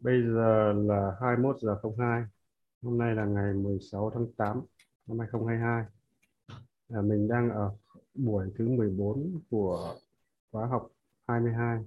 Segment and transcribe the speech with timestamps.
[0.00, 2.22] Bây giờ là 21 giờ 02.
[2.82, 4.62] Hôm nay là ngày 16 tháng 8
[5.06, 5.84] năm 2022.
[6.88, 7.76] À, mình đang ở
[8.14, 9.94] buổi thứ 14 của
[10.52, 10.88] khóa học
[11.28, 11.78] 22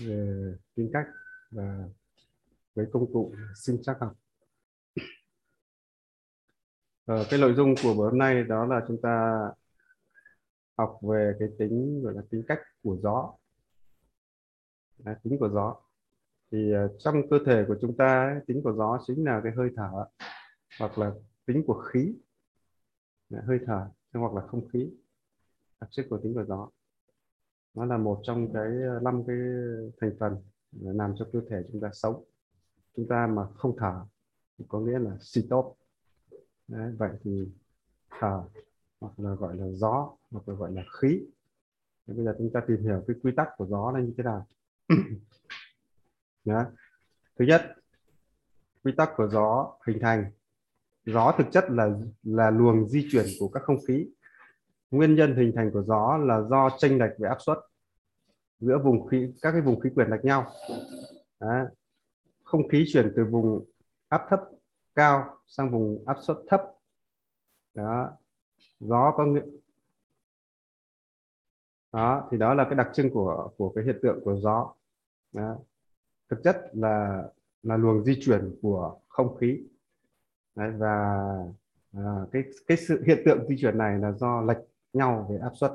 [0.00, 1.06] về tính cách
[1.50, 1.88] và
[2.74, 4.12] với công cụ sinh chắc học.
[7.06, 9.40] À, cái nội dung của buổi hôm nay đó là chúng ta
[10.78, 13.34] học về cái tính gọi là tính cách của gió.
[15.04, 15.87] À, tính của gió
[16.52, 19.52] thì ờ, trong cơ thể của chúng ta ấy, tính của gió chính là cái
[19.56, 19.90] hơi thở
[20.78, 21.12] hoặc là
[21.46, 22.14] tính của khí.
[23.46, 24.90] Hơi thở hoặc là không khí
[25.80, 26.68] đặc chất của tính của gió.
[27.74, 29.36] Nó là một trong cái ờ, năm cái
[30.00, 30.36] thành phần
[30.72, 32.24] làm cho cơ thể chúng ta sống.
[32.96, 34.04] Chúng ta mà không thở
[34.58, 35.78] thì có nghĩa là stop
[36.68, 37.48] Đấy, vậy thì
[38.10, 38.42] thở
[39.00, 41.20] hoặc là gọi là gió hoặc là gọi là khí.
[42.06, 44.24] Thế bây giờ chúng ta tìm hiểu cái quy tắc của gió là như thế
[44.24, 44.46] nào.
[47.38, 47.74] Thứ nhất,
[48.84, 50.30] quy tắc của gió hình thành.
[51.06, 51.90] Gió thực chất là
[52.22, 54.08] là luồng di chuyển của các không khí.
[54.90, 57.58] Nguyên nhân hình thành của gió là do chênh lệch về áp suất
[58.60, 60.46] giữa vùng khí, các cái vùng khí quyển lệch nhau.
[61.40, 61.64] Đó.
[62.44, 63.64] không khí chuyển từ vùng
[64.08, 64.40] áp thấp
[64.94, 66.62] cao sang vùng áp suất thấp.
[67.74, 68.10] Đó.
[68.80, 69.42] Gió có nghĩa,
[71.92, 74.74] đó, thì đó là cái đặc trưng của của cái hiện tượng của gió.
[75.32, 75.56] Đó
[76.30, 77.22] thực chất là
[77.62, 79.60] là luồng di chuyển của không khí.
[80.56, 81.24] Đấy, và
[81.92, 84.58] à, cái cái sự hiện tượng di chuyển này là do lệch
[84.92, 85.72] nhau về áp suất.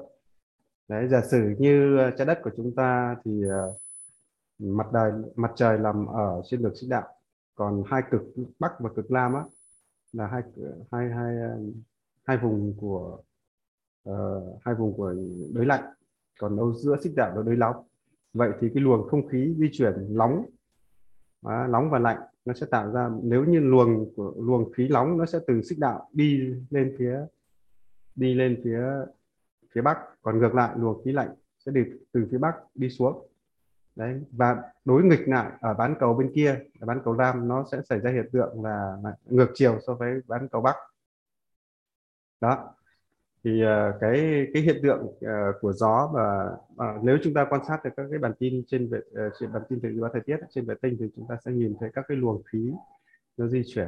[0.87, 3.75] Đấy giả sử như à, trái đất của chúng ta thì uh,
[4.59, 7.07] mặt đời mặt trời nằm ở trên đường xích đạo
[7.55, 8.21] còn hai cực
[8.59, 9.43] bắc và cực nam á
[10.11, 10.41] là hai
[10.91, 11.55] hai hai à,
[12.23, 13.17] hai vùng của
[14.09, 15.15] uh, hai vùng của
[15.53, 15.83] đới lạnh
[16.39, 17.83] còn đâu giữa xích đạo là đới nóng
[18.33, 20.45] vậy thì cái luồng không khí di chuyển nóng
[21.41, 25.17] à, nóng và lạnh nó sẽ tạo ra nếu như luồng của luồng khí nóng
[25.17, 27.19] nó sẽ từ xích đạo đi lên phía
[28.16, 28.81] đi lên phía
[29.73, 29.97] phía bắc.
[30.22, 33.27] Còn ngược lại luồng khí lạnh sẽ đi từ phía bắc đi xuống.
[33.95, 37.66] Đấy và đối nghịch lại ở bán cầu bên kia ở bán cầu nam nó
[37.72, 40.75] sẽ xảy ra hiện tượng là ngược chiều so với bán cầu bắc.
[42.41, 42.75] Đó
[43.43, 47.61] thì uh, cái cái hiện tượng uh, của gió và uh, nếu chúng ta quan
[47.67, 50.21] sát được các cái bản tin trên vệ uh, trên bản tin dự báo thời
[50.25, 52.73] tiết trên vệ tinh thì chúng ta sẽ nhìn thấy các cái luồng khí
[53.37, 53.87] nó di chuyển.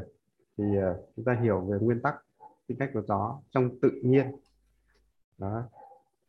[0.58, 2.16] Thì uh, chúng ta hiểu về nguyên tắc
[2.68, 4.26] tính cách của gió trong tự nhiên.
[5.38, 5.64] Đó.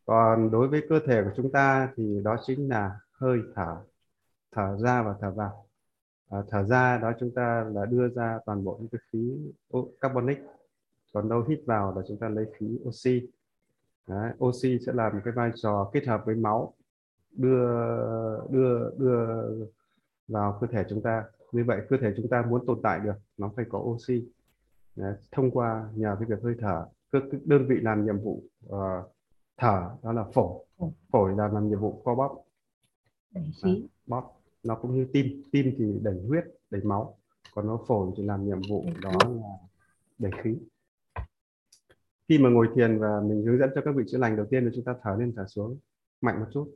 [0.05, 3.77] Còn đối với cơ thể của chúng ta thì đó chính là hơi thở
[4.51, 5.65] thở ra và thở vào.
[6.29, 9.37] À, thở ra đó chúng ta là đưa ra toàn bộ những cái khí
[10.01, 10.39] carbonic
[11.13, 13.21] còn đâu hít vào là chúng ta lấy khí oxy.
[14.07, 16.73] Đấy, oxy sẽ làm cái vai trò kết hợp với máu
[17.31, 17.67] đưa
[18.49, 19.27] đưa đưa
[20.27, 21.23] vào cơ thể chúng ta.
[21.51, 24.27] Như vậy cơ thể chúng ta muốn tồn tại được nó phải có oxy.
[24.95, 26.85] Đấy, thông qua nhờ cái việc hơi thở.
[27.11, 28.75] Cơ đơn vị làm nhiệm vụ uh,
[29.57, 30.65] thở đó là phổi.
[31.11, 31.35] Phổi.
[31.35, 32.43] Là làm nhiệm vụ co bóp.
[33.31, 33.87] Đẩy khí.
[34.07, 34.41] bóp.
[34.63, 35.43] Nó cũng như tim.
[35.51, 37.17] Tim thì đẩy huyết đẩy máu.
[37.55, 39.49] Còn nó phổi thì làm nhiệm vụ đó là
[40.19, 40.57] đẩy khí
[42.29, 44.65] khi mà ngồi thiền và mình hướng dẫn cho các vị chữa lành đầu tiên
[44.65, 45.77] là chúng ta thở lên thở xuống
[46.21, 46.71] mạnh một chút.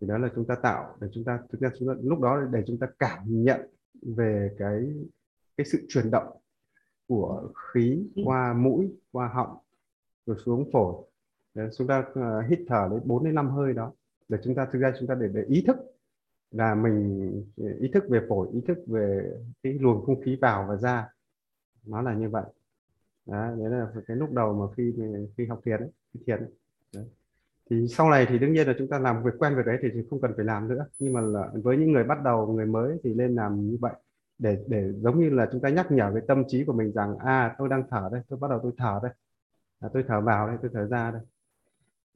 [0.00, 2.40] Thì đó là chúng ta tạo để chúng ta thực ra chúng ta, lúc đó
[2.52, 3.60] để chúng ta cảm nhận
[4.02, 4.94] về cái
[5.56, 6.36] cái sự chuyển động
[7.08, 9.56] của khí qua mũi qua họng
[10.26, 10.94] rồi xuống phổi.
[11.54, 13.92] Để chúng ta uh, hít thở đến 4 đến 5 hơi đó
[14.28, 15.76] để chúng ta thực ra chúng ta để, để ý thức
[16.50, 17.30] là mình
[17.80, 19.32] ý thức về phổi ý thức về
[19.62, 21.08] cái luồng không khí vào và ra.
[21.86, 22.44] Nó là như vậy
[23.26, 24.94] đó, đấy là cái lúc đầu mà khi
[25.36, 26.50] khi học thiền ấy, khi thiền ấy.
[26.94, 27.04] Đấy.
[27.70, 29.88] thì sau này thì đương nhiên là chúng ta làm việc quen việc đấy thì
[30.10, 30.86] không cần phải làm nữa.
[30.98, 33.92] Nhưng mà là với những người bắt đầu người mới thì nên làm như vậy.
[34.38, 37.18] Để để giống như là chúng ta nhắc nhở cái tâm trí của mình rằng
[37.18, 39.12] à tôi đang thở đây tôi bắt đầu tôi thở đây.
[39.80, 41.22] À, tôi thở vào đây tôi thở ra đây.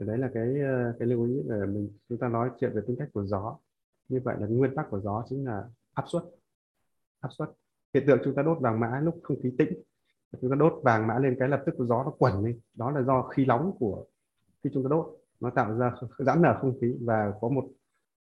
[0.01, 2.83] Thì đấy là cái ờ, cái lưu ý là mình chúng ta nói chuyện về
[2.87, 3.59] tính cách của gió.
[4.09, 5.65] Như vậy là nguyên tắc của gió chính là
[5.95, 6.23] áp suất.
[7.21, 7.51] Áp suất.
[7.95, 9.83] Hiện tượng chúng ta đốt vàng mã lúc không khí tĩnh
[10.41, 13.03] chúng ta đốt vàng mã lên cái lập tức gió nó quẩn lên đó là
[13.03, 14.05] do khí nóng của
[14.65, 15.07] khi chúng ta đốt.
[15.41, 17.65] Nó tạo ra giãn nở không khí và có một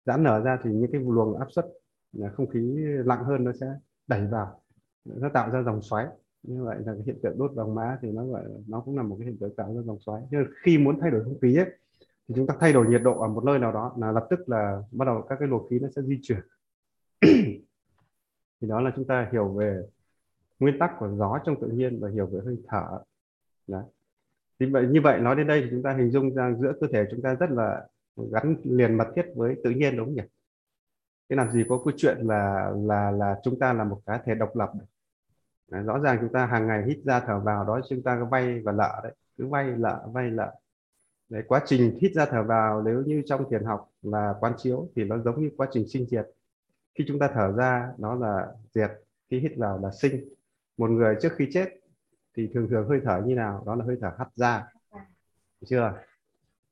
[0.06, 1.66] giãn nở ra thì những cái luồng áp suất
[2.22, 2.60] à, không khí
[3.04, 3.66] lặng hơn nó sẽ
[4.06, 4.60] đẩy vào.
[5.04, 6.06] Nó tạo ra dòng xoáy.
[6.42, 9.02] Như vậy là cái hiện tượng đốt vàng mã thì nó gọi nó cũng là
[9.02, 10.22] một cái hiện tượng tạo ra dòng xoáy.
[10.30, 11.66] Nhưng khi muốn thay đổi không khí ấy,
[12.28, 14.48] thì chúng ta thay đổi nhiệt độ ở một nơi nào đó là lập tức
[14.48, 16.40] là bắt đầu các cái luồng khí nó sẽ di chuyển.
[18.60, 19.82] Thì đó là chúng ta hiểu về
[20.58, 22.98] nguyên tắc của gió trong tự nhiên và hiểu về hơi thở.
[23.66, 23.84] Đấy.
[24.60, 26.86] thì vậy như vậy nói đến đây thì chúng ta hình dung ra giữa cơ
[26.92, 27.86] thể chúng ta rất là
[28.32, 30.22] gắn liền mật thiết với tự nhiên đúng không nhỉ?
[31.30, 34.34] Thế làm gì có câu chuyện là là là chúng ta là một cá thể
[34.34, 34.72] độc lập
[35.70, 38.60] đấy, rõ ràng chúng ta hàng ngày hít ra thở vào đó chúng ta vay
[38.60, 39.14] và lợ đấy.
[39.38, 40.54] Cứ vay lợ vay lợ
[41.28, 44.88] đấy quá trình hít ra thở vào nếu như trong thiền học là quán chiếu
[44.96, 46.26] thì nó giống như quá trình sinh diệt.
[46.94, 48.90] Khi chúng ta thở ra nó là diệt
[49.30, 50.28] khi hít vào là sinh
[50.78, 51.68] một người trước khi chết
[52.36, 53.62] thì thường thường hơi thở như nào?
[53.66, 54.64] Đó là hơi thở hắt ra.
[55.66, 55.94] Chưa?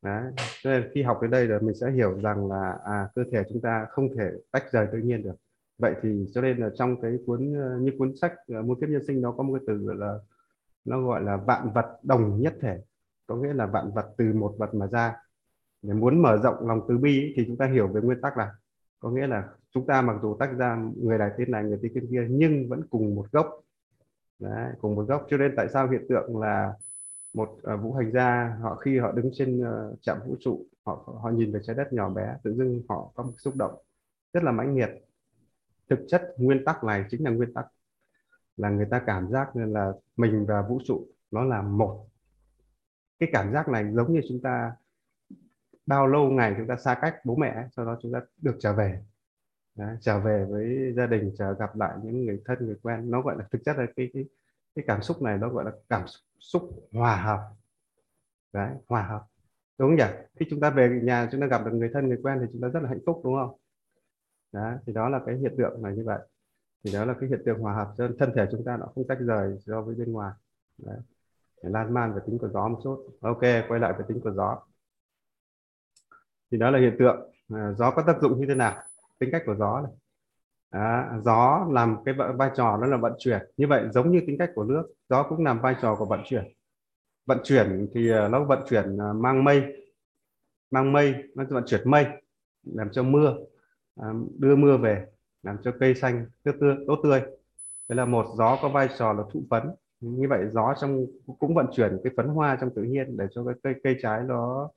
[0.03, 0.33] Đấy.
[0.63, 3.43] Cho nên khi học đến đây rồi mình sẽ hiểu rằng là à cơ thể
[3.49, 5.35] chúng ta không thể tách rời tự nhiên được.
[5.79, 8.89] Vậy thì cho nên là trong cái cuốn ờ, như cuốn sách ờ, muôn kiếp
[8.89, 10.19] nhân sinh nó có một cái từ gọi là
[10.85, 12.79] nó gọi là vạn vật đồng nhất thể.
[13.27, 15.17] Có nghĩa là vạn vật từ một vật mà ra.
[15.83, 18.55] Để muốn mở rộng lòng từ bi thì chúng ta hiểu về nguyên tắc là
[19.01, 22.07] có nghĩa là chúng ta mặc dù tách ra người này tên này người tên
[22.11, 23.63] kia nhưng vẫn cùng một gốc.
[24.39, 26.73] Đấy, cùng một gốc cho nên tại sao hiện tượng là
[27.35, 31.19] một uh, vũ hành gia họ khi họ đứng trên uh, trạm vũ trụ họ
[31.23, 33.83] họ nhìn về trái đất nhỏ bé tự dưng họ có một xúc động
[34.33, 34.91] rất là mãnh liệt.
[35.91, 37.67] Thực chất nguyên tắc này chính là nguyên tắc
[38.57, 42.07] là người ta cảm giác nên là mình và vũ trụ nó là một.
[43.19, 44.73] Cái cảm giác này giống như chúng ta
[45.87, 48.73] bao lâu ngày chúng ta xa cách bố mẹ sau đó chúng ta được trở
[48.73, 49.03] về.
[49.77, 53.11] Đấy, trở về với gia đình trở gặp lại những người thân người quen.
[53.11, 54.25] Nó gọi là thực chất là cái cái
[54.75, 56.05] cái cảm xúc này nó gọi là cảm
[56.39, 57.41] xúc hòa hợp.
[58.53, 59.27] Đấy hòa hợp.
[59.79, 60.19] Đúng không nhỉ?
[60.37, 62.63] Khi chúng ta về nhà chúng ta gặp được người thân người quen thì chúng
[62.63, 63.59] ta rất là hạnh phúc đúng không?
[64.53, 66.19] Đó thì đó là cái hiện tượng này như vậy.
[66.85, 69.07] Thì đó là cái hiện tượng hòa hợp cho thân thể chúng ta nó không
[69.07, 70.33] tách rời so với bên ngoài.
[70.79, 70.99] Đấy.
[71.63, 73.19] Để lan man về tính của gió một chút.
[73.21, 74.63] Ok quay lại về tính của gió.
[76.51, 77.31] Thì đó là hiện tượng.
[77.49, 78.83] À, gió có tác dụng như thế nào?
[79.19, 79.93] Tính cách của gió này.
[80.71, 83.41] À, gió làm cái vai trò nó là vận chuyển.
[83.57, 86.21] Như vậy giống như tính cách của nước gió cũng làm vai trò của vận
[86.25, 86.45] chuyển.
[87.27, 89.63] Vận chuyển thì ờ, nó vận chuyển ờ, mang mây.
[90.71, 92.07] Mang mây nó vận chuyển mây
[92.65, 93.37] làm cho mưa
[93.97, 95.07] ờ, đưa mưa về
[95.43, 97.21] làm cho cây xanh tốt tươi tốt tươi.
[97.89, 99.63] Đấy là một gió có vai trò là thụ phấn.
[100.01, 101.07] Như vậy gió trong
[101.39, 104.23] cũng vận chuyển cái phấn hoa trong tự nhiên để cho cái cây cây trái
[104.27, 104.69] nó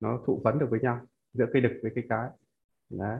[0.00, 1.00] nó thụ phấn được với nhau
[1.32, 2.28] giữa cây đực với cây cái.
[2.90, 3.18] Đấy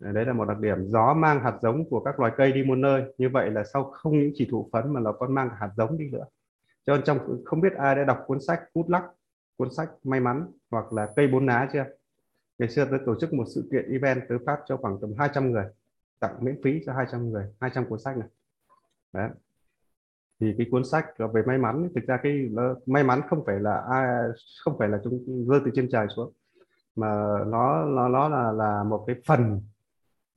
[0.00, 0.86] đấy là một đặc điểm.
[0.86, 3.14] Gió mang hạt giống của các loài cây đi một nơi.
[3.18, 5.98] Như vậy là sau không những chỉ thụ phấn mà nó còn mang hạt giống
[5.98, 6.24] đi nữa.
[6.86, 9.04] Cho nên trong, không biết ai đã đọc cuốn sách cút lắc
[9.56, 11.84] cuốn sách may mắn hoặc là cây bốn lá chưa?
[12.58, 15.52] Ngày xưa tôi tổ chức một sự kiện event tới Pháp cho khoảng tầm 200
[15.52, 15.64] người,
[16.20, 18.28] tặng miễn phí cho 200 người 200 cuốn sách này.
[19.12, 19.30] Đấy.
[20.40, 22.50] Thì cái cuốn sách về may mắn, thực ra cái
[22.86, 24.06] may mắn không phải là ai,
[24.64, 26.32] không phải là chúng rơi từ trên trời xuống,
[26.96, 27.08] mà
[27.46, 29.60] nó nó nó là là một cái phần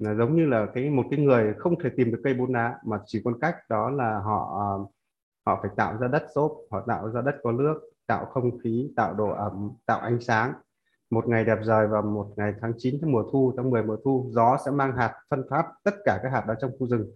[0.01, 2.75] là giống như là cái một cái người không thể tìm được cây bốn lá
[2.86, 4.86] mà chỉ còn cách đó là họ ờ,
[5.45, 8.92] họ phải tạo ra đất xốp họ tạo ra đất có nước tạo không khí
[8.95, 10.53] tạo độ ẩm tạo ánh sáng.
[11.09, 13.98] Một ngày đẹp trời và một ngày tháng 9 tháng mùa thu tháng 10 mùa
[14.03, 17.12] thu gió sẽ mang hạt phân phát tất cả các hạt đó trong khu rừng.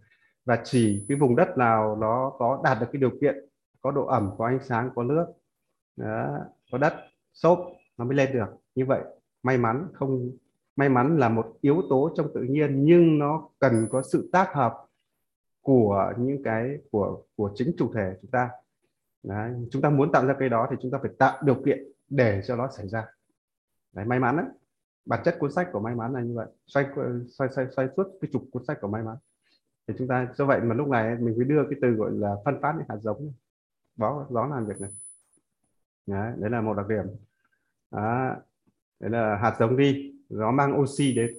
[0.46, 3.36] Và chỉ cái vùng đất nào nó có đạt được cái điều kiện
[3.82, 5.26] có độ ẩm có ánh sáng có nước
[5.96, 6.38] đó,
[6.72, 6.94] có đất
[7.34, 7.60] xốp
[7.98, 8.48] nó mới lên được.
[8.76, 9.02] Như vậy
[9.44, 10.32] may mắn không
[10.76, 14.54] may mắn là một yếu tố trong tự nhiên nhưng nó cần có sự tác
[14.54, 14.74] hợp
[15.62, 18.50] của những cái của của chính chủ thể chúng ta.
[19.24, 21.84] Đấy, chúng ta muốn tạo ra cái đó thì chúng ta phải tạo điều kiện
[22.10, 23.06] để cho nó xảy ra.
[23.94, 24.46] Đấy, may mắn đấy
[25.06, 26.48] bản chất cuốn sách của may mắn là như vậy.
[26.68, 26.86] Xoay
[27.28, 29.18] xoay xoay, xoay suốt cái trục cuốn sách của may mắn.
[29.88, 32.36] Thì chúng ta do vậy mà lúc này mình mới đưa cái từ gọi là
[32.46, 33.32] phân phát những hạt giống
[33.96, 34.92] đó đó làm việc này.
[36.08, 37.06] Đấy, đấy là một đặc điểm.
[37.92, 38.36] Đó,
[39.00, 41.36] đấy là hạt giống đi nó mang oxy đến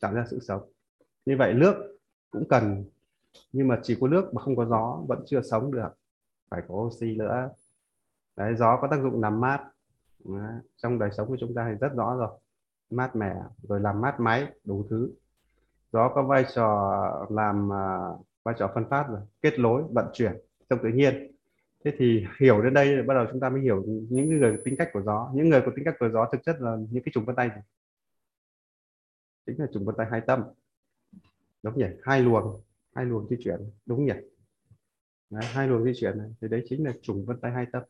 [0.00, 0.62] tạo ra sự sống.
[1.26, 1.98] Như vậy nước
[2.30, 2.84] cũng cần
[3.52, 5.88] nhưng mà chỉ có nước mà không có gió vẫn chưa sống được.
[6.50, 7.50] Phải có oxy nữa.
[8.36, 9.68] Đấy gió có tác dụng làm mát.
[10.24, 10.60] Đấy.
[10.76, 12.28] trong đời sống của chúng ta thì rất rõ rồi.
[12.90, 15.10] Mát mẻ rồi làm mát máy đủ thứ.
[15.92, 20.32] Gió có vai trò làm uh, vai trò phân phát rồi kết nối vận chuyển
[20.70, 21.32] trong tự nhiên.
[21.84, 24.88] Thế thì hiểu đến đây bắt đầu chúng ta mới hiểu những người tính cách
[24.92, 25.30] của gió.
[25.34, 27.50] Những người có tính cách của gió thực chất là những cái trùng vân tay
[29.46, 30.42] chính là trùng vân tay hai tâm.
[31.62, 31.86] Đúng nhỉ?
[32.02, 32.60] Hai luồng
[32.94, 33.60] hai luồng di chuyển.
[33.86, 34.12] Đúng nhỉ?
[35.30, 36.28] Đấy, hai luồng di chuyển này.
[36.40, 37.82] Thì đấy chính là trùng vân tay hai tâm.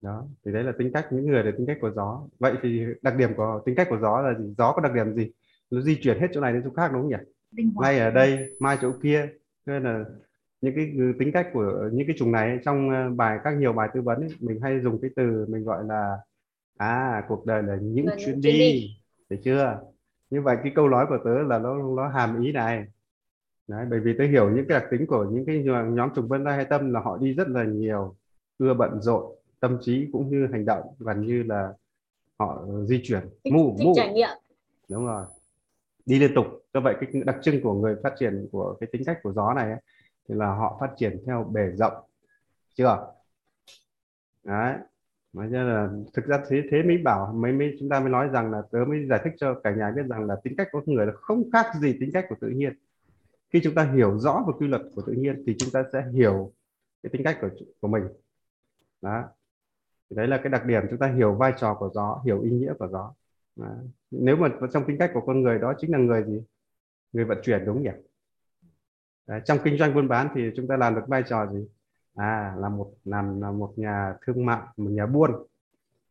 [0.00, 2.22] Đó thì đấy là tính cách những người là tính cách của gió.
[2.38, 4.54] Vậy thì đặc điểm của tính cách của gió là gì?
[4.58, 5.30] Gió có đặc điểm gì?
[5.70, 7.62] Nó di chuyển hết chỗ này đến chỗ khác đúng không nhỉ?
[7.80, 9.28] Ngay ở đây mai chỗ kia.
[9.66, 10.04] Nên là
[10.60, 13.88] những cái tính cách của những cái trùng này trong ờ, bài các nhiều bài
[13.94, 16.16] tư vấn ấy, mình hay dùng cái từ mình gọi là
[16.76, 19.00] à cuộc đời là những chuyến đi, đi.
[19.30, 19.80] thấy chưa
[20.30, 22.86] như vậy cái câu nói của tớ là nó nó hàm ý này.
[23.68, 26.44] Đấy, bởi vì tớ hiểu những cái đặc tính của những cái nhóm trùng vân
[26.44, 28.16] tay hay tâm là họ đi rất là nhiều
[28.58, 31.72] ưa bận rộn tâm trí cũng như hành động gần như là
[32.38, 33.20] họ di chuyển
[33.50, 34.28] mu mu trải nghiệm.
[34.90, 35.24] Đúng rồi.
[36.06, 36.46] Đi liên tục.
[36.74, 39.54] Do vậy cái đặc trưng của người phát triển của cái tính cách của gió
[39.54, 39.80] này ấy,
[40.28, 41.94] thì là họ phát triển theo bề rộng.
[42.74, 43.12] Chưa?
[44.44, 44.74] Đấy
[45.32, 48.28] nói cho là thực ra thế thế mới bảo mới mới chúng ta mới nói
[48.28, 50.82] rằng là tớ mới giải thích cho cả nhà biết rằng là tính cách của
[50.86, 52.72] người là không khác gì tính cách của tự nhiên.
[53.50, 56.04] Khi chúng ta hiểu rõ về quy luật của tự nhiên thì chúng ta sẽ
[56.12, 56.52] hiểu
[57.02, 57.48] cái tính cách của
[57.80, 58.04] của mình.
[59.02, 59.24] Đó.
[60.10, 62.50] Thì đấy là cái đặc điểm chúng ta hiểu vai trò của gió hiểu ý
[62.50, 63.14] nghĩa của gió.
[63.56, 63.76] Đó.
[64.10, 66.42] nếu mà trong tính cách của con người đó chính là người gì?
[67.12, 67.90] Người vận chuyển đúng nhỉ?
[69.26, 71.68] Đấy, trong kinh doanh buôn bán thì chúng ta làm được vai trò gì?
[72.18, 75.46] À là một làm là một nhà thương mại một nhà buôn.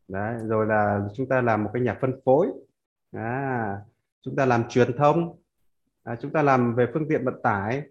[0.07, 2.47] Đấy rồi là chúng ta làm một cái nhà phân phối.
[3.11, 3.81] À
[4.21, 5.35] chúng ta làm truyền thông.
[6.03, 7.81] À, chúng ta làm về phương tiện vận tải.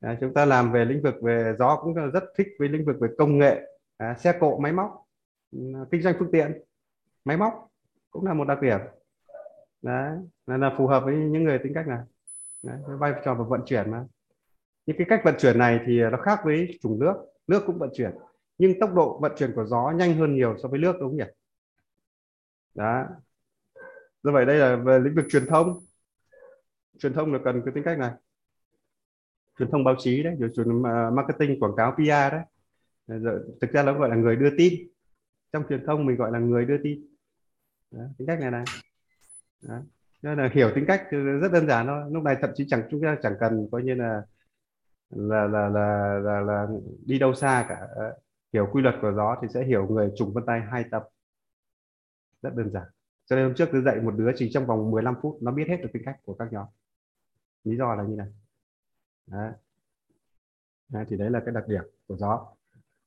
[0.00, 2.96] À, chúng ta làm về lĩnh vực về gió cũng rất thích với lĩnh vực
[3.00, 3.78] về công nghệ.
[3.96, 5.04] À, xe cộ máy móc
[5.90, 6.62] kinh doanh phương tiện.
[7.24, 7.68] Máy móc
[8.10, 8.80] cũng là một đặc điểm.
[9.82, 11.98] Đấy là, là phù hợp với những người tính cách này.
[12.62, 14.04] Đấy, vai trò và vận chuyển mà
[14.88, 17.14] những cái cách vận chuyển này thì nó khác với chủng nước.
[17.46, 18.10] Nước cũng vận chuyển
[18.58, 21.16] nhưng tốc độ vận chuyển của gió nhanh hơn nhiều so với nước đúng không
[21.16, 21.24] nhỉ?
[22.74, 23.04] Đó.
[24.22, 25.80] Do vậy đây là về lĩnh vực truyền thông.
[26.98, 28.10] Truyền thông là cần cái tính cách này.
[29.58, 32.42] Truyền thông báo chí đấy rồi truyền à, marketing quảng cáo PR đấy.
[33.06, 34.74] Rồi, thực ra nó gọi là người đưa tin.
[35.52, 37.06] Trong truyền thông mình gọi là người đưa tin.
[37.90, 38.64] Đó, tính cách này này.
[39.62, 39.78] Đó.
[40.22, 42.02] nên là hiểu tính cách ừ, rất đơn giản thôi.
[42.10, 44.22] Lúc này thậm chí chẳng chúng ta chẳng cần coi như là
[45.10, 46.66] là là là là, là
[47.06, 47.88] đi đâu xa cả.
[48.52, 51.08] Hiểu quy luật của gió thì sẽ hiểu người trùng vân tay hai tập
[52.42, 52.86] rất đơn giản.
[53.26, 55.68] Cho nên hôm trước tôi dạy một đứa chỉ trong vòng 15 phút nó biết
[55.68, 56.66] hết được tính cách của các nhóm.
[57.64, 58.28] Lý do là như này.
[59.26, 59.52] Đấy.
[60.88, 62.46] Đấy, thì đấy là cái đặc điểm của gió.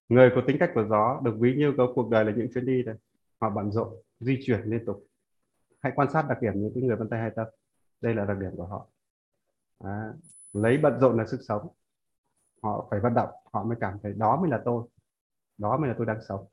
[0.09, 2.65] Người có tính cách của gió được ví như có cuộc đời là những chuyến
[2.65, 2.95] đi này.
[3.41, 5.07] Họ bận rộn di chuyển liên tục.
[5.81, 7.49] Hãy quan sát đặc điểm những cái người vân tay hai tập
[8.01, 8.87] đây là đặc điểm của họ.
[9.83, 10.13] Đấy.
[10.53, 11.67] lấy bận rộn là sức sống
[12.63, 14.83] họ phải vận động họ mới cảm thấy đó mới là tôi
[15.57, 16.45] đó mới là tôi đang sống.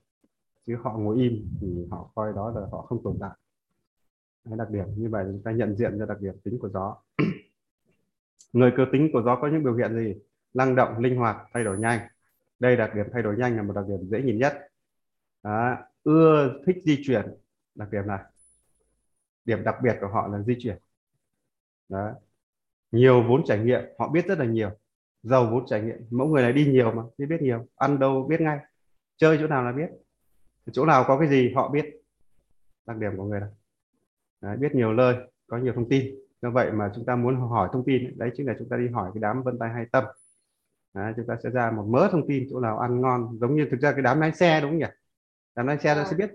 [0.66, 3.30] Chứ họ ngồi im thì họ coi đó là họ không tồn tại.
[4.44, 6.96] Đấy, đặc điểm như vậy chúng ta nhận diện ra đặc điểm tính của gió.
[8.52, 10.14] Người cơ tính của gió có những biểu hiện gì?
[10.54, 12.00] Năng động linh hoạt thay đổi nhanh.
[12.58, 14.68] Đây đặc điểm thay đổi nhanh là một đặc điểm dễ nhìn nhất.
[15.42, 15.76] Đó.
[16.02, 17.34] ưa thích di chuyển.
[17.74, 18.20] Đặc điểm này
[19.48, 20.78] điểm đặc biệt của họ là di chuyển.
[21.88, 22.12] Đó.
[22.92, 24.70] nhiều vốn trải nghiệm họ biết rất là nhiều
[25.22, 25.96] giàu vốn trải nghiệm.
[26.10, 27.66] Mẫu người này đi nhiều mà biết biết nhiều.
[27.76, 28.58] Ăn đâu biết ngay.
[29.16, 29.88] Chơi chỗ nào là biết.
[30.72, 31.84] Chỗ nào có cái gì họ biết.
[32.86, 33.50] Đặc điểm của người này
[34.40, 36.14] đấy, biết nhiều lời có nhiều thông tin.
[36.42, 38.88] Do vậy mà chúng ta muốn hỏi thông tin đấy chính là chúng ta đi
[38.88, 40.04] hỏi cái đám vân tay hay tâm.
[40.94, 43.38] Đấy, chúng ta sẽ ra một mớ thông tin chỗ nào ăn ngon.
[43.40, 44.86] Giống như thực ra cái đám lái xe đúng không nhỉ?
[45.56, 46.30] Đám lái xe nó sẽ biết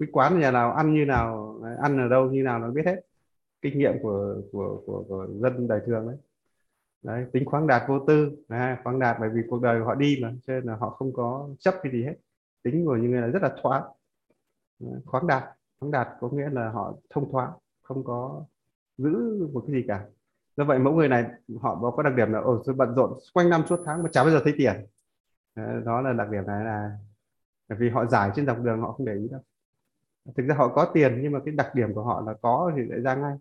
[0.00, 3.00] cái quán nhà nào ăn như nào ăn ở đâu như nào nó biết hết.
[3.62, 6.16] Kinh nghiệm của của của, của dân đời thường đấy
[7.02, 8.30] đấy tính khoáng đạt vô tư.
[8.48, 11.12] À, khoáng đạt bởi vì cuộc đời họ đi mà cho nên là họ không
[11.12, 12.14] có chấp cái gì hết.
[12.62, 13.82] Tính của những người là rất là thoáng.
[14.80, 15.44] À, khoáng đạt.
[15.80, 17.52] Khoáng đạt có nghĩa là họ thông thoáng
[17.82, 18.44] không có
[18.98, 20.06] giữ một cái gì cả.
[20.56, 21.24] Do vậy mẫu người này
[21.60, 24.32] họ có đặc điểm là ồ bận rộn quanh năm suốt tháng mà chả bao
[24.32, 24.86] giờ thấy tiền.
[25.84, 26.90] Đó là đặc điểm này là
[27.68, 29.40] bởi vì họ giải trên dọc đường họ không để ý đâu.
[30.36, 32.82] Thực ra họ có tiền nhưng mà cái đặc điểm của họ là có thì
[32.82, 33.36] lại ra ngay.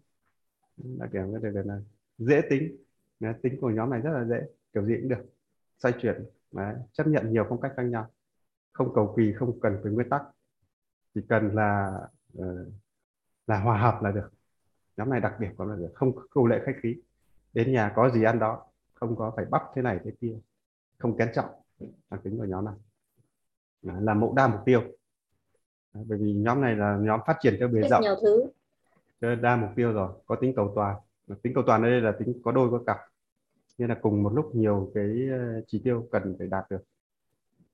[0.77, 1.79] Đặc điểm cái đặc điểm là
[2.17, 2.77] dễ tính.
[3.19, 4.41] Đấy, tính của nhóm này rất là dễ
[4.73, 5.25] kiểu gì cũng được.
[5.77, 8.09] Xoay chuyển Đấy, chấp nhận nhiều phong cách khác nhau.
[8.71, 10.21] Không cầu kỳ không cần phải nguyên tắc.
[11.15, 11.99] Chỉ cần là
[12.37, 12.67] uh,
[13.47, 14.29] là hòa hợp là được.
[14.97, 16.95] Nhóm này đặc điểm của nó là được không cầu lệ khách khí.
[17.53, 20.33] Đến nhà có gì ăn đó không có phải bắt thế này thế kia.
[20.97, 21.49] Không kén trọng
[22.09, 22.75] đặc tính của nhóm này.
[23.81, 24.81] Là mẫu đa mục tiêu.
[25.93, 28.01] Bởi vì nhóm này là nhóm phát triển theo bề rộng.
[28.01, 29.35] nhiều thứ.
[29.35, 30.95] Đa mục tiêu rồi có tính cầu toàn
[31.35, 32.97] tính cầu toàn ở đây là tính có đôi có cặp.
[33.77, 36.83] Nên là cùng một lúc nhiều cái ờ, chỉ tiêu cần phải đạt được.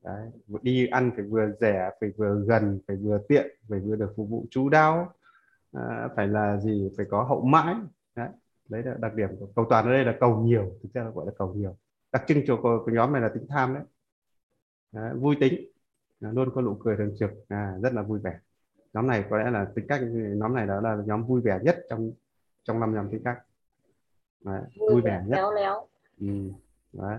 [0.04, 0.32] Đấy.
[0.62, 4.30] đi ăn phải vừa rẻ phải vừa gần phải vừa tiện phải vừa được phục
[4.30, 5.14] vụ chú đáo.
[5.72, 6.92] À, phải là gì?
[6.98, 7.76] Phải có hậu mãi.
[8.16, 8.28] Đấy
[8.70, 11.10] đấy là đặc điểm của cầu toàn ở đây là cầu nhiều thực ra là
[11.10, 11.76] gọi là cầu nhiều.
[12.12, 13.84] Đặc trưng của, của nhóm này là tính tham đấy,
[14.92, 15.54] đấy vui tính.
[16.20, 17.32] Luôn có nụ cười thường trực.
[17.48, 18.40] À, rất là vui vẻ.
[18.94, 21.86] Nhóm này có lẽ là tính cách nhóm này đó là nhóm vui vẻ nhất
[21.90, 22.12] trong
[22.64, 23.38] trong năm nhóm tính cách
[24.44, 25.88] đấy, vui, vui vẻ nhất léo léo.
[26.20, 26.52] Ừ.
[26.94, 27.18] Đấy.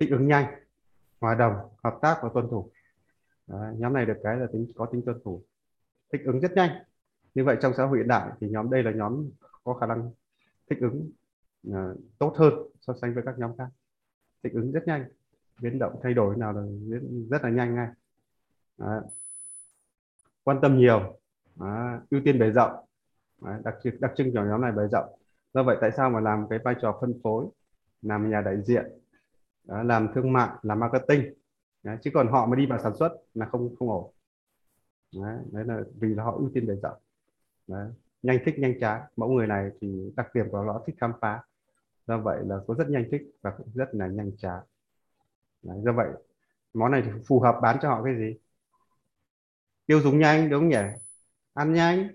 [0.00, 0.54] thích ứng nhanh
[1.20, 2.70] hòa đồng hợp tác và tuân thủ
[3.46, 3.74] đấy.
[3.78, 5.42] nhóm này được cái là tính có tính tuân thủ
[6.12, 6.70] thích ứng rất nhanh
[7.34, 9.30] như vậy trong xã hội hiện đại thì nhóm đây là nhóm
[9.64, 10.10] có khả năng
[10.70, 11.10] thích ứng
[11.68, 11.74] uh,
[12.18, 13.68] tốt hơn so sánh với các nhóm khác
[14.42, 15.04] thích ứng rất nhanh
[15.62, 16.62] biến động thay đổi nào là
[17.30, 17.88] rất là nhanh ngay
[18.78, 19.00] Đấy.
[20.44, 21.18] quan tâm nhiều
[21.56, 21.98] Đấy.
[22.10, 22.86] ưu tiên bề rộng
[23.42, 23.60] Đấy.
[23.64, 25.18] đặc đặc trưng của nhóm này bề rộng.
[25.54, 27.46] Do vậy tại sao mà làm cái vai trò phân phối
[28.02, 28.84] làm nhà đại diện
[29.64, 31.34] đó, làm thương mại làm marketing?
[31.82, 34.12] Đấy, chứ còn họ mà đi vào sản xuất là không không ổn.
[35.22, 36.98] Đấy, đấy là vì là họ ưu tiên bề rộng.
[37.66, 37.88] Đấy.
[38.22, 39.00] nhanh thích nhanh trái.
[39.16, 41.42] Mẫu người này thì đặc điểm của nó thích khám phá.
[42.06, 44.60] Do vậy là có rất nhanh thích và cũng rất là nhanh trái.
[45.62, 46.08] Đấy, do vậy
[46.74, 48.34] món này thì phù hợp bán cho họ cái gì?
[49.86, 50.98] Tiêu dùng nhanh đúng không nhỉ?
[51.54, 52.08] Ăn nhanh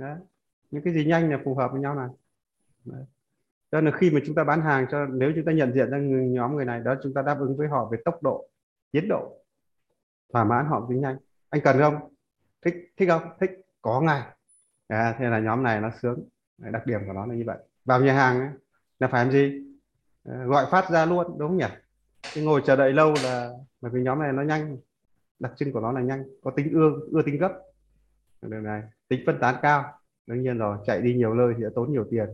[0.00, 0.16] đấy.
[0.70, 2.08] những cái gì nhanh là phù hợp với nhau này.
[2.84, 3.04] Đấy.
[3.72, 5.98] cho nên khi mà chúng ta bán hàng cho nếu chúng ta nhận diện ra
[5.98, 8.48] nhóm người này đó chúng ta đáp ứng với họ về tốc độ
[8.92, 9.40] tiến độ
[10.32, 11.16] thỏa mãn họ tính nhanh.
[11.50, 11.94] Anh cần không?
[12.62, 13.22] Thích thích không?
[13.40, 13.50] Thích.
[13.82, 14.22] Có ngay.
[14.88, 16.28] À, thế là nhóm này nó sướng.
[16.58, 17.58] Đặc điểm của nó là như vậy.
[17.84, 18.48] Vào nhà hàng ấy,
[18.98, 19.62] là phải làm gì?
[20.24, 21.66] À, gọi phát ra luôn đúng không nhỉ?
[22.34, 24.78] Cái ngồi chờ đợi lâu là bởi vì nhóm này nó nhanh.
[25.38, 26.24] Đặc trưng của nó là nhanh.
[26.42, 27.52] Có tính ưa ưa tính gấp.
[28.42, 29.92] Điều này tính phân tán cao.
[30.26, 32.28] Đương nhiên rồi chạy đi nhiều nơi thì sẽ tốn nhiều tiền.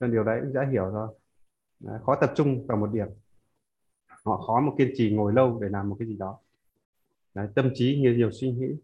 [0.00, 1.08] Nên điều đấy cũng đã hiểu rồi
[1.80, 3.08] đấy, khó tập trung vào một điểm.
[4.24, 6.38] Họ khó một kiên trì ngồi lâu để làm một cái gì đó.
[7.34, 8.76] Đấy, tâm trí nhiều nhiều suy nghĩ.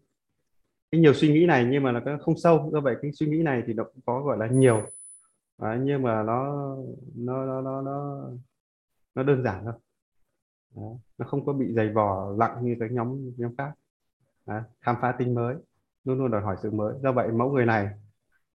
[0.91, 2.69] Cái nhiều suy nghĩ này nhưng mà nó không sâu.
[2.73, 4.81] Do vậy cái suy nghĩ này thì nó cũng có gọi là nhiều.
[5.61, 6.75] Đấy, nhưng mà nó
[7.15, 8.29] nó nó nó nó,
[9.15, 9.73] nó đơn giản thôi.
[10.75, 13.71] Đấy, nó không có bị dày vò lặng như các nhóm nhóm khác.
[14.45, 15.55] Đấy, khám phá tính mới
[16.03, 16.93] luôn luôn đòi hỏi sự mới.
[17.03, 17.89] Do vậy mẫu người này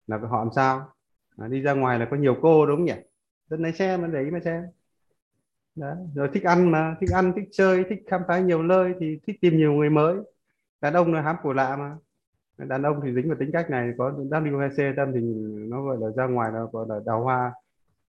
[0.06, 0.92] là họ làm sao?
[1.36, 2.94] À, đi ra ngoài là có nhiều cô đúng không nhỉ?
[3.50, 4.64] Dân lái xe mà để ý mà xem.
[5.74, 5.96] Đấy.
[6.14, 9.36] rồi thích ăn mà thích ăn thích chơi thích khám phá nhiều nơi thì thích
[9.40, 10.16] tìm nhiều người mới.
[10.80, 11.96] Đàn ông là hám của lạ mà.
[12.58, 15.20] Đàn ông thì dính vào tính cách này có W2C tâm thì
[15.68, 17.52] nó gọi là ra ngoài nó gọi là đào hoa.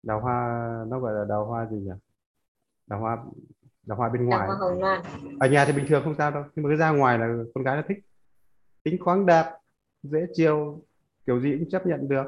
[0.02, 1.92] Đào hoa nó gọi là đào hoa gì nhỉ?
[2.86, 3.18] Đào hoa
[3.86, 4.48] đào hoa bên ngoài.
[5.40, 7.64] ở nhà thì bình thường không sao đâu nhưng mà cứ ra ngoài là con
[7.64, 7.98] gái nó thích
[8.86, 9.46] tính khoáng đạt
[10.02, 10.80] dễ chiều
[11.26, 12.26] kiểu gì cũng chấp nhận được.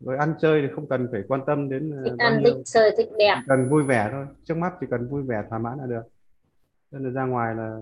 [0.00, 3.08] Rồi ăn chơi thì không cần phải quan tâm đến thích ăn thích chơi thích
[3.18, 3.34] đẹp.
[3.46, 4.26] Cần vui vẻ thôi.
[4.44, 6.02] Trước mắt chỉ cần vui vẻ thỏa mãn là được.
[6.90, 7.80] Nên là ra ngoài là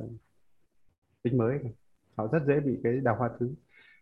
[1.23, 1.59] tính mới.
[2.17, 3.51] Họ rất dễ bị cái đào hoa thứ.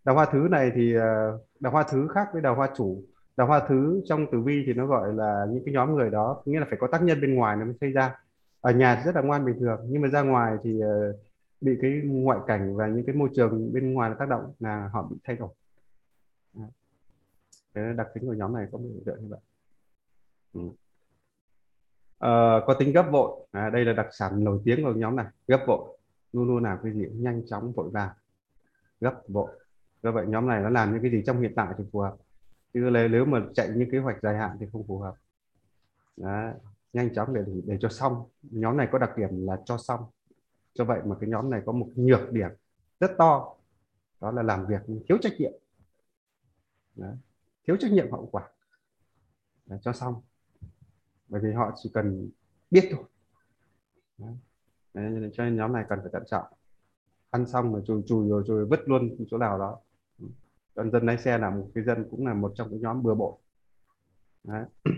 [0.05, 3.03] Đào hoa thứ này thì ờ, đào hoa thứ khác với đào hoa chủ.
[3.37, 6.43] Đào hoa thứ trong tử vi thì nó gọi là những cái nhóm người đó
[6.45, 8.19] nghĩa là phải có tác nhân bên ngoài nó mới xây ra.
[8.61, 9.81] Ở nhà rất là ngoan bình thường.
[9.89, 11.13] Nhưng mà ra ngoài thì ờ,
[11.61, 15.09] bị cái ngoại cảnh và những cái môi trường bên ngoài tác động là họ
[15.11, 15.49] bị thay đổi.
[17.75, 19.41] Cái đặc tính của nhóm này có biểu hiện như vậy.
[20.53, 20.61] Ừ.
[22.19, 23.47] à, có tính gấp vội.
[23.53, 25.27] À, đây là đặc sản nổi tiếng của nhóm này.
[25.49, 25.99] Gấp vội.
[26.33, 27.07] Luôn luôn làm cái gì?
[27.13, 28.11] Nhanh chóng vội vàng.
[29.01, 29.51] Gấp vội.
[30.03, 32.17] Do vậy nhóm này nó làm những cái gì trong hiện tại thì phù hợp.
[32.75, 35.15] Chứ nếu mà chạy những kế hoạch dài hạn thì không phù hợp.
[36.17, 36.53] Đó.
[36.93, 38.25] nhanh chóng để để cho xong.
[38.43, 40.05] Nhóm này có đặc điểm là cho xong
[40.77, 42.51] do vậy mà cái nhóm này có một nhược điểm
[43.01, 43.57] rất to,
[44.21, 45.53] đó là làm việc thiếu trách nhiệm.
[46.95, 47.17] Đấy,
[47.67, 48.49] thiếu trách nhiệm hậu quả.
[49.67, 50.23] Để cho xong.
[51.29, 52.31] Bởi vì họ chỉ cần
[52.71, 53.05] biết thôi.
[54.19, 54.35] Đấy.
[55.33, 56.45] cho nên nhóm này cần phải thận trọng.
[57.31, 59.79] Ăn xong rồi chùi chùi rồi chùi, vứt luôn chỗ nào đó.
[60.75, 63.15] Còn dân lái xe là một cái dân cũng là một trong những nhóm bừa
[63.15, 63.35] bộn.
[64.45, 64.65] Đấy.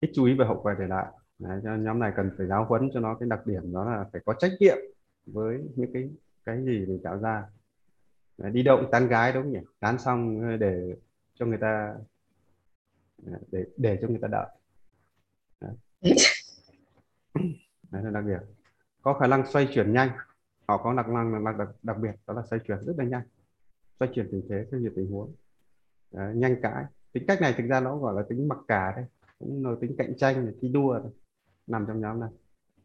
[0.00, 1.06] ít chú ý về hậu quả để lại.
[1.42, 4.04] Đấy, cho nhóm này cần phải giáo huấn cho nó cái đặc điểm đó là
[4.12, 4.78] phải có trách nhiệm
[5.26, 6.10] với những cái
[6.44, 7.44] cái gì mình tạo ra.
[8.38, 9.58] Đi động tán gái đúng không nhỉ?
[9.80, 10.96] Tán xong để
[11.34, 11.94] cho người ta
[13.50, 14.46] để để cho người ta đợi.
[15.60, 15.74] Đấy.
[17.90, 18.40] Là đặc biệt
[19.02, 20.10] có khả năng xoay chuyển nhanh.
[20.68, 23.22] Họ có đặc năng đặc, đặc, đặc biệt đó là xoay chuyển rất là nhanh.
[24.00, 25.34] Xoay chuyển tình thế theo nhiều tình huống.
[26.12, 26.84] Đấy, nhanh cãi.
[27.12, 29.04] Tính cách này thực ra nó gọi là tính mặc cả đấy.
[29.38, 31.12] Cũng là tính cạnh tranh thi đua đấy
[31.66, 32.30] nằm trong nhóm này.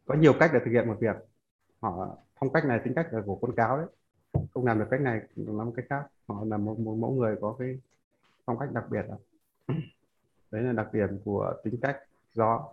[0.06, 1.16] Có nhiều cách để thực hiện một việc.
[1.80, 3.86] Họ phong cách này tính cách là của con cáo đấy.
[4.54, 6.02] Không làm được cách này làm một cách khác.
[6.28, 7.78] Họ là một, một mẫu người có cái
[8.44, 9.16] phong cách đặc biệt đó.
[10.50, 11.98] đấy là đặc điểm của tính cách
[12.34, 12.68] gió.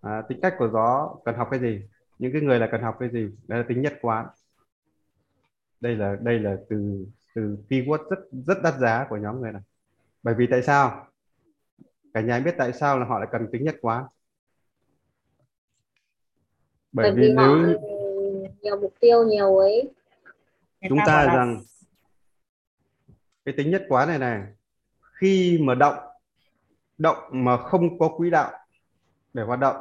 [0.00, 1.82] À, tính cách của gió cần học cái gì?
[2.18, 3.30] Những cái người là cần học cái gì?
[3.48, 4.26] Đây là tính nhất quán.
[5.80, 9.62] Đây là đây là từ từ keyword rất rất đắt giá của nhóm người này.
[10.22, 11.06] Bởi vì tại sao?
[12.14, 14.04] Cả nhà biết tại sao là họ lại cần tính nhất quán
[16.94, 17.78] bởi, bởi vì, vì nếu
[18.62, 19.90] nhiều mục tiêu nhiều ấy.
[20.88, 21.62] Chúng ta rằng
[23.44, 24.42] cái tính nhất quán này này
[25.20, 25.94] khi mà động
[26.98, 28.52] động mà không có quỹ đạo
[29.32, 29.76] để hoạt động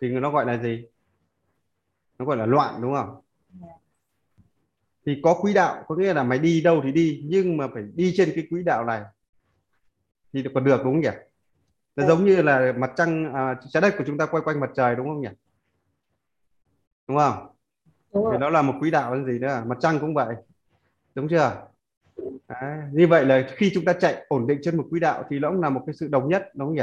[0.00, 0.86] thì nó gọi là gì?
[2.18, 3.20] Nó gọi là loạn đúng không?
[5.06, 7.82] Thì có quỹ đạo có nghĩa là mày đi đâu thì đi nhưng mà phải
[7.94, 9.02] đi trên cái quỹ đạo này
[10.32, 11.18] thì còn được đúng không nhỉ?
[11.96, 14.70] Nó giống như là mặt trăng à, trái đất của chúng ta quay quanh mặt
[14.76, 15.28] trời đúng không nhỉ
[17.12, 18.32] đúng không?
[18.32, 20.34] Thì đó là một quỹ đạo là gì nữa mặt trăng cũng vậy.
[21.14, 21.62] Đúng chưa?
[22.48, 22.78] Đấy.
[22.92, 25.50] như vậy là khi chúng ta chạy ổn định trên một quỹ đạo thì nó
[25.50, 26.82] cũng là một cái sự đồng nhất đúng không nhỉ?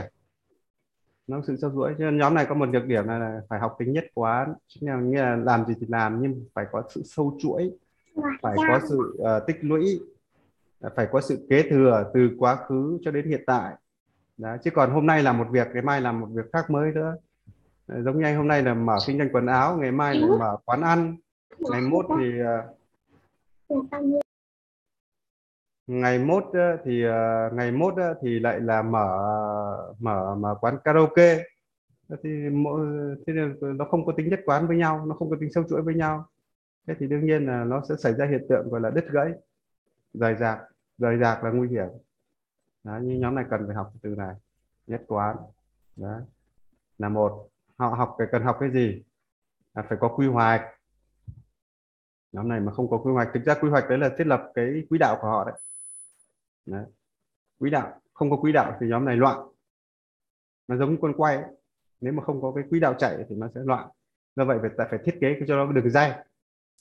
[1.28, 3.60] Nó sự sâu chuỗi cho nên nhóm này có một nhược điểm là, là phải
[3.60, 7.38] học tính nhất là nghĩa là làm gì thì làm nhưng phải có sự sâu
[7.42, 7.72] chuỗi
[8.42, 10.00] phải có sự uh, tích lũy
[10.96, 13.74] phải có sự kế thừa từ quá khứ cho đến hiện tại.
[14.38, 14.58] Đó.
[14.64, 17.16] chứ còn hôm nay là một việc ngày mai làm một việc khác mới nữa
[17.90, 20.58] giống như anh hôm nay là mở kinh doanh quần áo ngày mai là mở
[20.66, 21.18] quán ăn.
[21.60, 22.42] Ngày mốt thì
[23.70, 23.80] uh,
[25.88, 26.44] ngày mốt
[26.86, 27.04] thì
[27.52, 29.08] ngày mốt thì lại là mở
[30.00, 31.44] mở mở quán karaoke.
[32.24, 32.88] Thì mỗi
[33.28, 35.82] thế nó không có tính nhất quán với nhau nó không có tính sâu chuỗi
[35.82, 36.26] với nhau.
[36.88, 39.32] Thế thì đương nhiên là nó sẽ xảy ra hiện tượng gọi là đứt gãy.
[40.14, 40.60] Rời rạc
[40.98, 41.88] rời rạc là nguy hiểm.
[42.84, 44.36] Đó, như nhóm này cần phải học từ này.
[44.88, 45.38] Nhất quán.
[45.96, 46.20] Đó
[46.98, 47.48] là một
[47.80, 49.04] họ học phải cần học cái gì?
[49.74, 50.62] Là phải có quy hoạch.
[52.32, 54.52] Nhóm này mà không có quy hoạch thực ra quy hoạch đấy là thiết lập
[54.56, 55.60] cái quỹ đạo của họ đấy,
[56.66, 56.86] đấy.
[57.60, 59.40] quỹ đạo không có quỹ đạo thì nhóm này loạn.
[60.68, 61.46] Nó giống như con quay ấy.
[62.02, 63.90] nếu mà không có cái quỹ đạo chạy thì nó sẽ loạn.
[64.36, 66.12] Do vậy phải phải thiết kế cho nó đường dây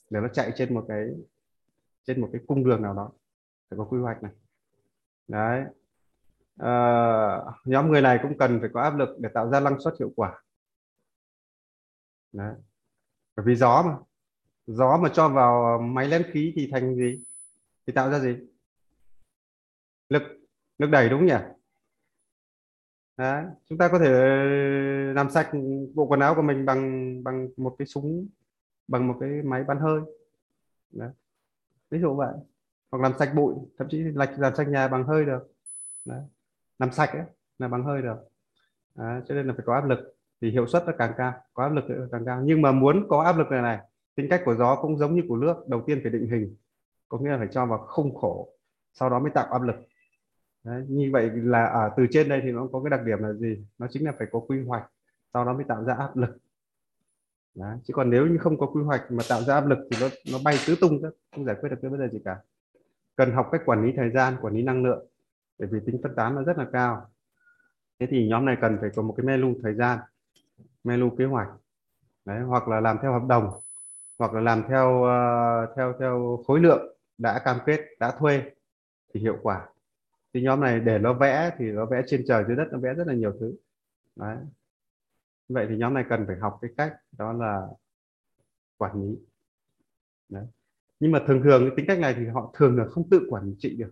[0.09, 1.07] để nó chạy trên một cái
[2.03, 3.11] trên một cái cung đường nào đó.
[3.69, 4.31] Phải có quy hoạch này.
[5.27, 5.63] Đấy.
[6.57, 6.71] À,
[7.65, 10.11] nhóm người này cũng cần phải có áp lực để tạo ra năng suất hiệu
[10.15, 10.41] quả
[12.33, 12.55] đấy
[13.39, 13.95] bởi vì gió mà.
[14.67, 17.23] Gió mà cho vào ờ, máy lén khí thì thành gì?
[17.87, 18.35] Thì tạo ra gì?
[20.09, 20.21] Lực.
[20.77, 21.33] Lực đẩy đúng nhỉ?
[23.17, 23.45] Đấy.
[23.69, 25.49] chúng ta có thể ờ, làm sạch
[25.93, 28.27] bộ quần áo của mình bằng bằng một cái súng
[28.87, 30.01] bằng một cái máy bắn hơi.
[30.91, 31.09] Đấy.
[31.89, 32.33] ví dụ vậy.
[32.91, 35.53] Hoặc làm sạch bụi thậm chí lạch làm sạch nhà bằng hơi được.
[36.05, 36.21] Đấy.
[36.79, 37.23] làm sạch ấy,
[37.59, 38.17] là bằng hơi được.
[38.95, 39.21] Đấy.
[39.27, 41.69] cho nên là phải có áp lực thì hiệu suất nó càng cao có áp
[41.69, 42.41] lực càng cao.
[42.43, 43.79] Nhưng mà muốn có áp lực này này
[44.15, 46.55] tính cách của gió cũng giống như của nước đầu tiên phải định hình
[47.09, 48.49] có nghĩa là phải cho vào không khổ
[48.93, 49.75] sau đó mới tạo áp lực.
[50.63, 53.33] Đấy, như vậy là ở từ trên đây thì nó có cái đặc điểm là
[53.33, 53.65] gì?
[53.77, 54.91] Nó chính là phải có quy hoạch
[55.33, 56.37] sau đó mới tạo ra áp lực.
[57.55, 57.77] Đấy.
[57.83, 60.07] chứ còn nếu như không có quy hoạch mà tạo ra áp lực thì nó
[60.31, 62.37] nó bay tứ tung đó, không giải quyết được cái vấn đề gì cả.
[63.15, 65.05] Cần học cách quản lý thời gian quản lý năng lượng
[65.59, 67.09] bởi vì tính phân tán nó rất là cao.
[67.99, 69.99] Thế thì nhóm này cần phải có một cái menu thời gian
[70.89, 71.47] menu kế hoạch.
[72.25, 73.49] Đấy, hoặc là làm theo hợp đồng
[74.19, 78.51] hoặc là làm theo uh, theo theo khối lượng đã cam kết đã thuê
[79.13, 79.67] thì hiệu quả.
[80.33, 82.93] Thì nhóm này để nó vẽ thì nó vẽ trên trời dưới đất nó vẽ
[82.93, 83.55] rất là nhiều thứ.
[84.15, 84.37] Đấy.
[85.49, 87.67] Vậy thì nhóm này cần phải học cái cách đó là
[88.77, 89.17] quản lý.
[90.29, 90.45] Đấy.
[90.99, 93.55] nhưng mà thường thường cái tính cách này thì họ thường là không tự quản
[93.59, 93.91] trị được.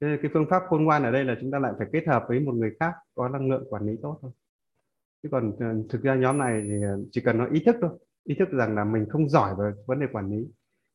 [0.00, 2.24] Thế cái phương pháp khôn ngoan ở đây là chúng ta lại phải kết hợp
[2.28, 4.30] với một người khác có năng lượng quản lý tốt thôi
[5.22, 7.90] chứ còn ờ, thực ra nhóm này thì ờ, chỉ cần nó ý thức thôi.
[8.24, 10.46] Ý thức rằng là mình không giỏi về vấn đề quản lý.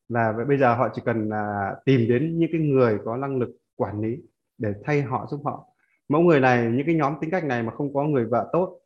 [0.08, 3.50] Và bây giờ họ chỉ cần là tìm đến những cái người có năng lực
[3.76, 4.16] quản lý
[4.58, 5.66] để thay họ giúp họ.
[6.08, 8.80] Mẫu người này những cái nhóm tính cách này mà không có người vợ tốt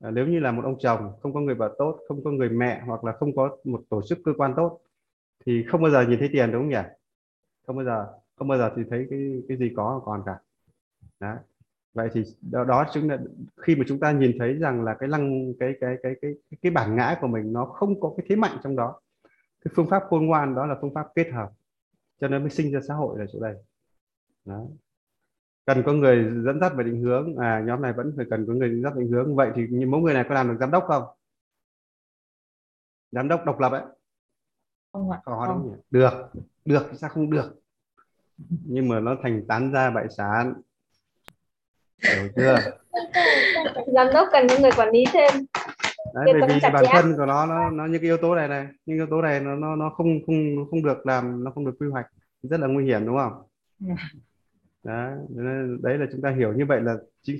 [0.00, 2.48] à, nếu như là một ông chồng không có người vợ tốt không có người
[2.48, 4.80] mẹ hoặc là không có một tổ chức cơ quan tốt
[5.46, 6.82] thì không bao giờ nhìn thấy tiền đúng không nhỉ?
[7.66, 8.06] Không bao giờ.
[8.36, 10.38] Không bao giờ thì thấy cái cái gì có còn cả.
[11.20, 11.36] Đấy
[11.96, 13.18] vậy thì đó, đó chính là
[13.56, 16.58] khi mà chúng ta nhìn thấy rằng là cái lăng cái cái cái cái cái,
[16.62, 19.00] cái bản ngã của mình nó không có cái thế mạnh trong đó
[19.64, 21.50] cái phương pháp khôn ngoan đó là phương pháp kết hợp
[22.20, 23.56] cho nên mới sinh ra xã hội ở chỗ đây.
[24.44, 24.62] Đó.
[25.66, 27.36] Cần có người dẫn dắt và định hướng.
[27.36, 29.36] À nhóm này vẫn phải cần có người dẫn dắt định hướng.
[29.36, 31.02] Vậy thì mỗi người này có làm được giám đốc không?
[33.12, 33.82] Giám đốc độc lập ấy.
[34.92, 35.68] Không ạ có không.
[35.68, 36.12] Đúng được
[36.64, 37.60] được sao không được?
[38.48, 40.54] Nhưng mà nó thành tán ra bại sản
[42.02, 42.58] hiểu chưa?
[43.94, 45.32] Giám đốc cần những người quản lý thêm.
[46.14, 48.66] Đấy bởi vì bản thân của nó nó nó những cái yếu tố này này
[48.86, 51.76] những yếu tố này nó nó nó không không không được làm nó không được
[51.78, 52.06] quy hoạch
[52.42, 53.32] rất là nguy hiểm đúng không?
[54.84, 55.10] Đó
[55.82, 56.96] đấy là chúng ta hiểu như vậy là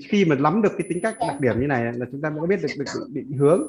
[0.09, 2.47] khi mà nắm được cái tính cách đặc điểm như này là chúng ta mới
[2.47, 3.61] biết được, được, được định hướng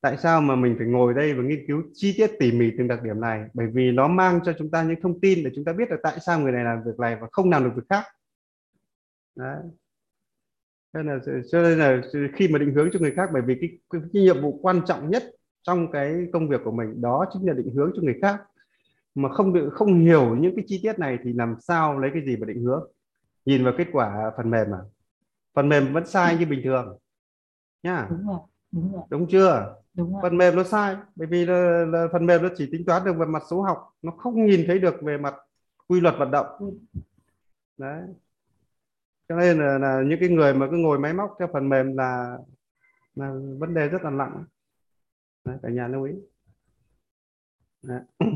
[0.00, 2.88] tại sao mà mình phải ngồi đây và nghiên cứu chi tiết tỉ mỉ từng
[2.88, 3.44] đặc điểm này.
[3.54, 6.00] Bởi vì nó mang cho chúng ta những thông tin để chúng ta biết được
[6.02, 8.04] tại sao người này làm việc này và không làm được việc khác.
[9.36, 9.56] Đấy
[10.94, 11.18] nên là,
[11.52, 12.00] cho nên là
[12.34, 14.80] khi mà định hướng cho người khác bởi vì cái, cái, cái nhiệm vụ quan
[14.86, 15.22] trọng nhất
[15.62, 18.42] trong cái công việc của mình đó chính là định hướng cho người khác.
[19.14, 22.22] Mà không được không hiểu những cái chi tiết này thì làm sao lấy cái
[22.26, 22.90] gì mà định hướng?
[23.46, 24.78] Nhìn vào kết quả phần mềm mà
[25.54, 26.98] phần mềm vẫn sai như bình thường
[27.82, 28.06] nhá.
[28.10, 28.38] Đúng rồi
[28.72, 29.02] đúng rồi.
[29.10, 29.76] Đúng chưa?
[29.94, 30.20] Đúng rồi.
[30.22, 33.12] phần mềm nó sai bởi vì là, là phần mềm nó chỉ tính toán được
[33.18, 35.34] về mặt số học nó không nhìn thấy được về mặt
[35.86, 36.46] quy luật vận động.
[36.58, 36.70] Ừ.
[37.78, 38.02] đấy
[39.28, 41.96] cho nên là, là những cái người mà cứ ngồi máy móc theo phần mềm
[41.96, 42.38] là
[43.14, 44.44] là vấn đề rất là nặng.
[45.44, 46.14] Đấy, cả nhà lưu ý.
[47.82, 48.00] Đấy.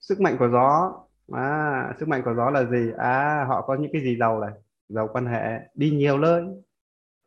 [0.00, 0.92] sức mạnh của gió.
[1.32, 2.90] À, sức mạnh của gió là gì?
[2.98, 4.52] À họ có những cái gì giàu này?
[4.88, 5.60] Giàu quan hệ.
[5.74, 6.44] Đi nhiều nơi.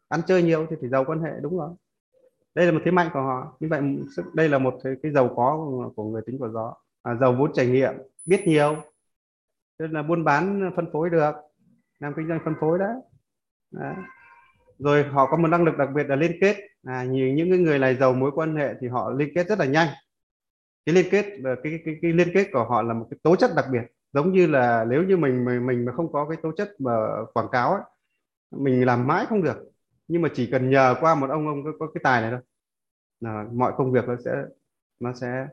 [0.07, 1.69] Ăn chơi nhiều thì phải giàu quan hệ đúng rồi
[2.57, 3.57] đây là một thế mạnh của họ.
[3.59, 3.81] Như vậy
[4.33, 6.75] đây là một cái, cái giàu có của, người tính của gió.
[7.03, 7.93] À, giàu vốn trải nghiệm.
[8.25, 8.75] Biết nhiều.
[9.77, 11.31] Tức là buôn bán phân phối được
[11.99, 12.93] làm kinh doanh phân phối đó.
[13.71, 13.95] đó.
[14.79, 16.55] Rồi họ có một năng lực đặc biệt là liên kết.
[16.83, 19.65] À, như những người này giàu mối quan hệ thì họ liên kết rất là
[19.65, 19.87] nhanh.
[20.85, 23.35] Cái liên kết cái, cái, cái, cái liên kết của họ là một cái tố
[23.35, 23.81] chất đặc biệt.
[24.13, 26.91] Giống như là nếu như mình mình mình mà không có cái tố chất mà
[27.33, 27.81] quảng cáo ấy,
[28.51, 29.71] mình làm mãi không được.
[30.07, 32.39] Nhưng mà chỉ cần nhờ qua một ông ông có, có cái tài này thôi.
[33.19, 34.43] Là mọi công việc nó sẽ
[34.99, 35.47] nó sẽ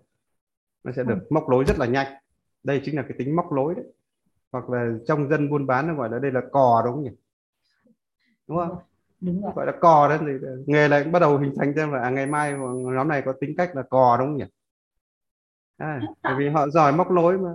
[0.84, 2.06] nó sẽ được móc lối rất là nhanh.
[2.62, 3.84] Đây chính là cái tính móc lối đấy
[4.54, 7.10] hoặc là trong dân buôn bán nó gọi là đây là cò đúng không nhỉ?
[8.48, 8.78] Đúng không?
[9.20, 9.52] Đúng rồi.
[9.56, 12.10] gọi là cò đấy thì nghề này cũng bắt đầu hình thành ra là à,
[12.10, 12.52] ngày mai
[12.94, 14.44] nhóm này có tính cách là cò đúng không nhỉ?
[15.76, 17.50] À, bởi vì họ giỏi móc lối mà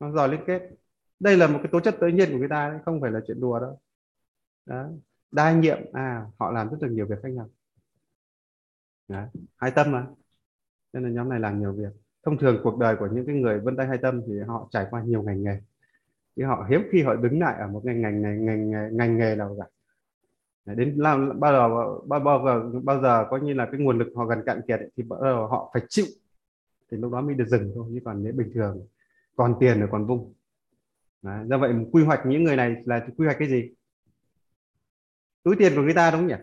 [0.00, 0.62] họ giỏi liên kết.
[1.20, 3.20] Đây là một cái tố chất tự nhiên của người ta đấy, không phải là
[3.26, 3.78] chuyện đùa đâu.
[4.66, 4.86] Đó.
[5.30, 7.48] đa nhiệm à họ làm rất là nhiều việc khác nhau.
[9.08, 9.26] Đấy.
[9.56, 10.06] hai tâm mà.
[10.92, 11.92] Nên là nhóm này làm nhiều việc.
[12.24, 14.86] Thông thường cuộc đời của những cái người vân tay hai tâm thì họ trải
[14.90, 15.60] qua nhiều ngành nghề
[16.36, 19.36] chứ họ hiếm khi họ đứng lại ở một ngành ngành ngành ngành, ngành nghề
[19.36, 19.66] nào cả.
[20.74, 21.68] Đến làm bao giờ
[22.06, 24.80] bao, bao giờ bao giờ có như là cái nguồn lực họ gần cạn kiệt
[24.80, 26.04] ấy, thì bao giờ họ phải chịu.
[26.90, 28.86] Thì lúc đó mới được dừng thôi chứ còn nếu bình thường
[29.36, 30.32] còn tiền rồi còn vung.
[31.22, 33.70] Đấy, do vậy quy hoạch những người này là quy hoạch cái gì?
[35.42, 36.34] Túi tiền của người ta đúng không nhỉ?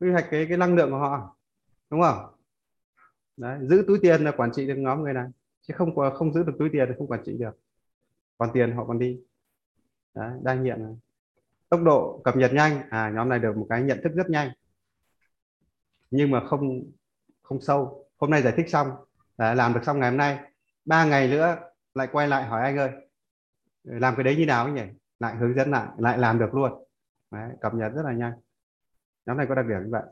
[0.00, 1.36] Quy hoạch cái cái năng lượng của họ
[1.90, 2.34] đúng không?
[3.36, 5.28] Đấy, giữ túi tiền là quản trị được nhóm người này
[5.62, 7.58] chứ không không giữ được túi tiền thì không quản trị được
[8.40, 9.20] còn tiền họ còn đi.
[10.14, 10.92] Đấy, đa nhiệm này.
[11.68, 12.82] Tốc độ cập nhật nhanh.
[12.90, 14.50] À nhóm này được một cái nhận thức rất nhanh.
[16.10, 16.82] Nhưng mà không
[17.42, 18.06] không sâu.
[18.18, 18.88] Hôm nay giải thích xong.
[19.38, 20.38] Đã làm được xong ngày hôm nay.
[20.84, 21.56] Ba ngày nữa
[21.94, 22.90] lại quay lại hỏi anh ơi
[23.84, 24.82] làm cái đấy như nào nhỉ?
[25.18, 26.84] Lại hướng dẫn lại lại làm được luôn.
[27.30, 28.32] Đấy, cập nhật rất là nhanh.
[29.26, 30.02] Nhóm này có đặc điểm như vậy.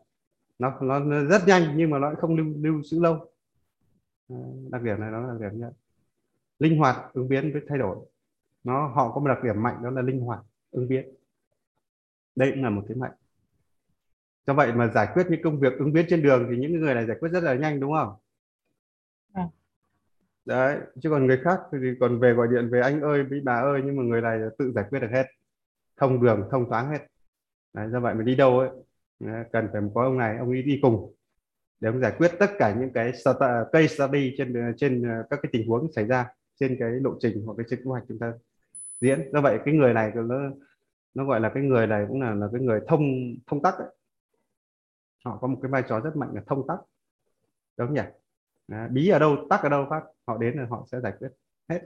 [0.59, 3.33] Nó nó rất nhanh nhưng mà nó không lưu lưu giữ lâu.
[4.71, 5.73] Đặc điểm này nó là đặc điểm nhất
[6.59, 7.97] linh hoạt ứng biến với thay đổi
[8.64, 10.40] nó họ có một đặc điểm mạnh đó là linh hoạt
[10.71, 11.09] ứng biến.
[12.37, 13.12] Đây cũng là một thế mạnh.
[14.47, 16.94] Do vậy mà giải quyết những công việc ứng biến trên đường thì những người
[16.94, 18.14] này giải quyết rất là nhanh đúng không?
[19.33, 19.49] À.
[20.44, 23.61] đấy chứ còn người khác thì còn về gọi điện về anh ơi với bà
[23.61, 25.27] ơi nhưng mà người này tự giải quyết được hết.
[25.97, 27.07] Thông đường thông thoáng hết.
[27.73, 28.71] Đấy, do vậy mà đi đâu ấy
[29.53, 31.14] cần phải có ông này ông ấy đi cùng
[31.81, 33.12] để ông giải quyết tất cả những cái
[33.73, 36.27] case study trên trên các cái tình huống xảy ra
[36.61, 38.33] trên cái lộ trình hoặc cái kế hoạch chúng ta
[39.00, 39.30] diễn.
[39.32, 40.37] Do vậy cái người này nó
[41.14, 43.02] nó gọi là cái người này cũng là là cái người thông
[43.46, 43.88] thông tắc ấy.
[45.24, 46.78] họ có một cái vai trò rất mạnh là thông tắc.
[47.76, 48.02] Đúng nhỉ?
[48.68, 50.02] Đấy, bí ở đâu tắc ở đâu phát?
[50.26, 51.28] Họ đến là họ sẽ giải quyết
[51.68, 51.80] hết.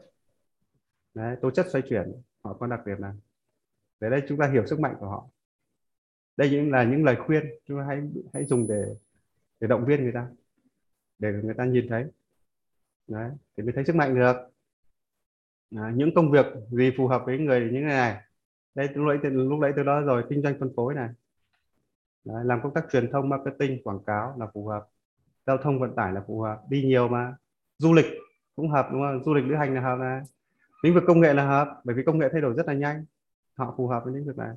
[1.15, 2.13] Đấy, tố chất xoay chuyển
[2.45, 3.13] họ có đặc điểm này
[4.01, 5.29] để đây chúng ta hiểu sức mạnh của họ.
[6.37, 8.03] Đây những là những lời khuyên chúng ta hãy
[8.35, 8.85] hãy dùng để
[9.61, 10.29] để động viên người ta
[11.19, 12.05] để người ta nhìn thấy.
[13.07, 14.37] Đấy, thì mới thấy sức mạnh được.
[15.77, 18.17] Ờ, những công việc gì phù hợp với người những người này.
[18.75, 21.09] Đây lúc nãy lúc nãy tôi nói rồi kinh doanh phân phối này.
[22.25, 24.87] Đấy, làm công tác truyền thông marketing quảng cáo là phù hợp.
[25.47, 26.61] Giao thông vận tải là phù hợp.
[26.69, 27.35] Đi nhiều mà.
[27.79, 28.07] Du lịch
[28.57, 29.25] cũng hợp đúng không?
[29.25, 30.21] Du lịch lữ hành là hợp này.
[30.83, 33.05] Lĩnh vực công nghệ là hợp bởi vì công nghệ thay đổi rất là nhanh.
[33.55, 34.57] Họ phù hợp với lĩnh vực này.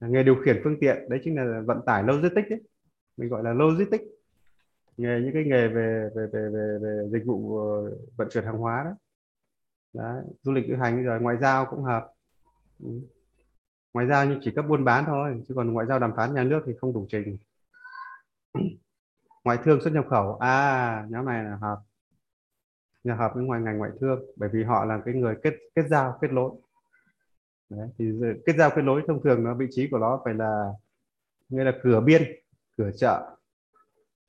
[0.00, 2.62] Nghề điều khiển phương tiện đấy chính là vận tải logistics ấy.
[3.16, 4.04] mình gọi là logistics.
[4.96, 8.58] Nghề những cái nghề về về về về, về dịch vụ ờ, vận chuyển hàng
[8.58, 8.96] hóa đó
[9.92, 12.12] đấy, du lịch lữ hành rồi ngoại giao cũng hợp.
[12.82, 12.88] Ừ.
[13.94, 16.44] Ngoại giao như chỉ cấp buôn bán thôi chứ còn ngoại giao đàm phán nhà
[16.44, 17.38] nước thì không đủ trình.
[19.44, 21.78] Ngoại thương xuất nhập khẩu à nhóm này là hợp.
[23.04, 25.82] Nhà hợp với ngoài ngành ngoại thương bởi vì họ là cái người kết kết
[25.88, 26.50] giao kết nối
[27.70, 28.04] Đấy, thì
[28.46, 30.72] kết giao kết nối thông thường nó vị trí của nó phải là
[31.48, 32.22] như là cửa biên
[32.78, 33.36] cửa chợ.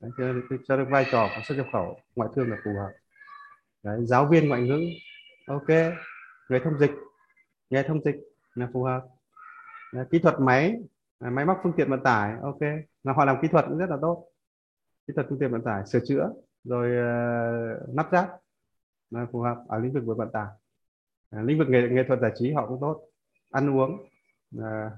[0.00, 0.24] Đấy, cho,
[0.68, 2.90] cho được vai trò của xuất nhập khẩu ngoại thương là phù hợp.
[3.82, 4.80] Đấy, giáo viên ngoại ngữ
[5.50, 5.68] ok
[6.48, 6.90] người thông dịch.
[7.70, 8.16] Nghề thông dịch
[8.54, 9.04] là phù hợp.
[10.10, 10.82] Kỹ thuật máy
[11.20, 12.60] máy móc phương tiện vận tải ok.
[13.04, 14.26] Là họ làm kỹ thuật cũng rất là tốt.
[15.06, 16.32] Kỹ thuật phương tiện vận tải sửa chữa
[16.64, 18.28] rồi uh, lắp ráp
[19.10, 20.46] là phù hợp ở lĩnh vực về vận tải.
[21.30, 23.00] À, lĩnh vực nghệ, nghệ thuật giải trí họ cũng tốt.
[23.50, 24.08] Ăn uống
[24.62, 24.90] à,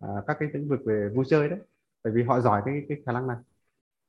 [0.00, 1.58] à, các cái lĩnh vực về vui chơi đấy.
[2.04, 3.36] Bởi vì họ giỏi cái cái khả năng này.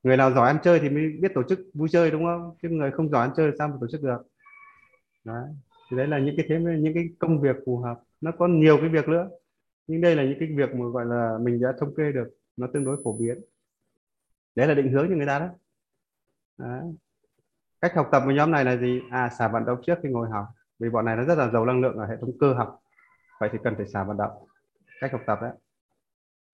[0.02, 2.56] Người nào giỏi ăn chơi thì mới biết tổ chức vui chơi đúng không?
[2.62, 4.33] Chứ người không giỏi ăn chơi sao mà tổ chức được?
[5.24, 5.48] Đấy.
[5.90, 8.00] Thì đấy là những cái thế, những cái công việc phù hợp.
[8.20, 9.28] Nó có nhiều cái việc nữa,
[9.86, 12.66] nhưng đây là những cái việc mà, gọi là, mình đã thống kê được, nó
[12.72, 13.38] tương đối phổ biến.
[14.54, 15.48] Đấy là định hướng cho người ta đó.
[16.58, 16.94] Đấy.
[17.80, 19.00] cách học tập của nhóm này là gì?
[19.10, 20.46] À xả vận động trước khi ngồi học.
[20.78, 22.80] Vì bọn này nó rất là giàu năng lượng ở hệ thống cơ học.
[23.40, 24.32] Vậy thì cần phải xả vận động.
[25.00, 25.52] Cách học tập đấy.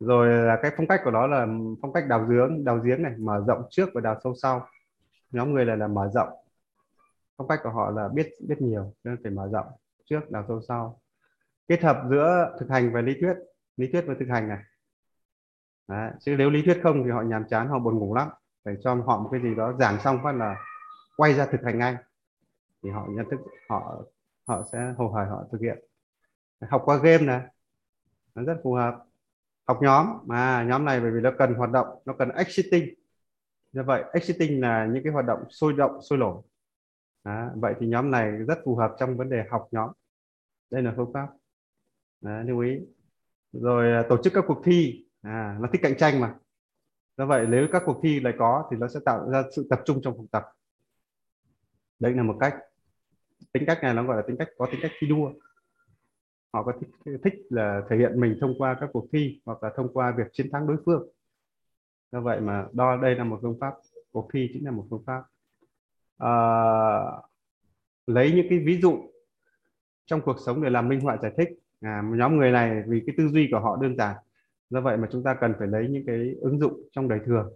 [0.00, 1.46] Rồi là cái phong cách của nó là
[1.82, 4.66] phong cách đào giếng đào giếng này, mở rộng trước và đào sâu sau.
[5.30, 6.28] Nhóm người này là mở rộng
[7.40, 9.66] phong cách của họ là biết biết nhiều, nên phải mở rộng
[10.04, 11.00] trước, đào sâu sau.
[11.68, 13.34] Kết hợp giữa thực hành và lý thuyết.
[13.76, 14.58] Lý thuyết và thực hành này.
[15.88, 16.10] Đấy.
[16.20, 18.28] chứ nếu lý thuyết không thì họ nhàm chán, họ buồn ngủ lắm.
[18.64, 20.56] Phải cho họ một cái gì đó giảng xong phát là
[21.16, 21.96] quay ra thực hành ngay.
[22.82, 24.02] Thì họ nhận thức, họ
[24.48, 25.78] họ sẽ hồ hởi họ thực hiện.
[26.70, 27.40] Học qua game này,
[28.34, 28.94] nó rất phù hợp.
[29.66, 32.94] Học nhóm, mà nhóm này bởi vì nó cần hoạt động, nó cần exiting
[33.72, 36.42] như vậy exiting là những cái hoạt động sôi động, sôi nổi.
[37.24, 39.90] Đó, vậy thì nhóm này rất phù hợp trong vấn đề học nhóm.
[40.70, 41.28] Đây là phương pháp.
[42.20, 42.78] Đó, lưu ý.
[43.52, 45.06] Rồi à, tổ chức các cuộc thi.
[45.22, 46.34] À, nó thích cạnh tranh mà.
[47.16, 49.80] Do vậy nếu các cuộc thi lại có thì nó sẽ tạo ra sự tập
[49.84, 50.44] trung trong học tập.
[51.98, 52.54] Đấy là một cách.
[53.52, 55.32] Tính cách này nó gọi là tính cách có tính cách thi đua.
[56.52, 59.72] Họ có thích, thích là thể hiện mình thông qua các cuộc thi hoặc là
[59.76, 61.08] thông qua việc chiến thắng đối phương.
[62.12, 63.74] Do vậy mà đo đây là một phương pháp
[64.12, 65.22] cuộc thi chính là một phương pháp
[66.24, 67.24] uh,
[68.06, 68.98] lấy những cái ví dụ
[70.06, 71.48] trong cuộc sống để làm minh họa giải thích.
[71.80, 74.16] À, nhóm người này vì cái tư duy của họ đơn giản
[74.70, 77.52] do vậy mà chúng ta cần phải lấy những cái ứng dụng trong đời thường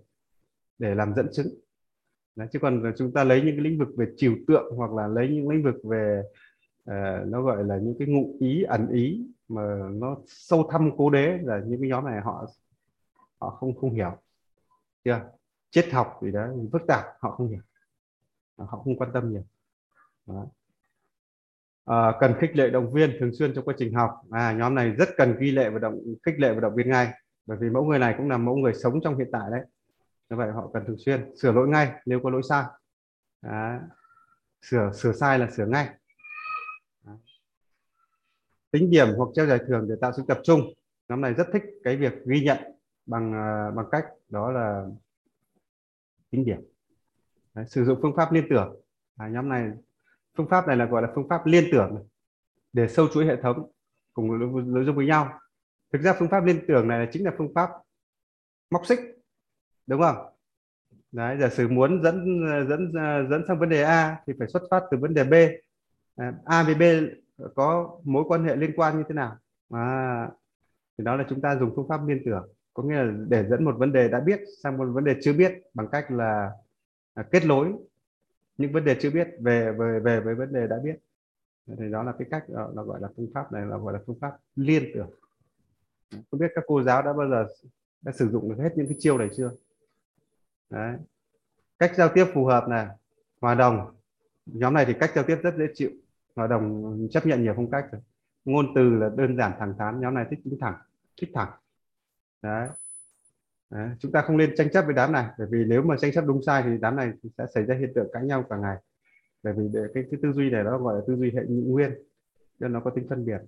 [0.79, 1.47] để làm dẫn chứng.
[2.37, 5.07] Đấy, chứ còn chúng ta lấy những cái lĩnh vực về trừu tượng hoặc là
[5.07, 6.23] lấy những lĩnh vực về
[6.91, 11.11] uh, nó gọi là những cái ngụ ý ẩn ý mà nó sâu thăm cố
[11.11, 12.47] đế là những cái nhóm này họ
[13.41, 14.11] họ không không hiểu.
[15.05, 15.21] Chưa?
[15.71, 17.61] Triết học gì đó phức tạp họ không hiểu
[18.57, 19.43] họ không quan tâm nhiều.
[20.27, 20.47] Đó.
[21.85, 24.11] À, cần khích lệ động viên thường xuyên trong quá trình học.
[24.31, 27.13] À, nhóm này rất cần ghi lệ và động khích lệ và động viên ngay.
[27.47, 29.61] Bởi vì mẫu người này cũng là mẫu người sống trong hiện tại đấy.
[30.31, 32.65] Như vậy họ cần thường xuyên sửa lỗi ngay nếu có lỗi sai.
[33.41, 33.81] À,
[34.63, 35.89] sửa sửa sai là sửa ngay.
[37.07, 37.13] À.
[38.71, 40.61] tính điểm hoặc treo giải thưởng để tạo sự tập trung.
[41.09, 42.59] Nhóm này rất thích cái việc ghi nhận
[43.07, 44.05] bằng à, bằng cách.
[44.29, 44.87] Đó là
[46.31, 46.74] tính điểm.
[47.55, 48.77] Đấy, sử dụng phương pháp liên tưởng.
[49.17, 49.71] À, nhóm này
[50.37, 52.07] phương pháp này là gọi là phương pháp liên tưởng
[52.73, 53.71] để sâu chuỗi hệ thống
[54.13, 54.39] cùng
[54.75, 55.39] nội dung với nhau.
[55.93, 57.71] Thực ra phương pháp liên tưởng này chính là phương pháp
[58.71, 59.01] móc xích
[59.87, 60.17] đúng không?
[61.13, 62.93] Đấy giả sử muốn dẫn dẫn
[63.31, 65.35] dẫn sang vấn đề A thì phải xuất phát từ vấn đề B.
[66.45, 66.83] A với B
[67.55, 69.37] có mối quan hệ liên quan như thế nào?
[69.71, 70.29] À,
[70.99, 72.49] thì đó là chúng ta dùng phương pháp liên tưởng.
[72.75, 75.33] Có nghĩa là để dẫn một vấn đề đã biết sang một vấn đề chưa
[75.33, 76.51] biết bằng cách là,
[77.23, 77.73] kết nối
[78.59, 80.97] những vấn đề chưa biết về về về với vấn đề đã biết.
[81.67, 83.99] Thì đó là cái cách ờ, là gọi là phương pháp này là gọi là
[84.07, 85.11] phương pháp liên tưởng.
[86.31, 87.47] Không biết các cô giáo đã bao giờ
[88.03, 89.51] đã sử dụng được hết những cái chiêu này chưa?
[90.71, 90.97] Đấy.
[91.79, 92.87] cách giao tiếp phù hợp này,
[93.41, 93.95] hòa đồng.
[94.47, 95.91] Nhóm này thì cách giao tiếp rất dễ chịu,
[96.37, 98.01] hòa đồng ừ, chấp nhận nhiều phong cách rồi.
[98.45, 100.75] Ngôn từ là đơn giản thẳng thắn, nhóm này thích tính thẳng,
[101.21, 101.51] thích thẳng.
[102.43, 102.69] Đấy
[103.71, 106.13] đấy chúng ta không nên tranh chấp với đám này bởi vì nếu mà tranh
[106.13, 108.77] chấp đúng sai thì đám này sẽ xảy ra hiện tượng cãi nhau cả ngày
[109.43, 111.95] bởi vì cái, cái tư duy này nó gọi là tư duy hệ nhị nguyên
[112.59, 113.39] nên nó có tính phân biệt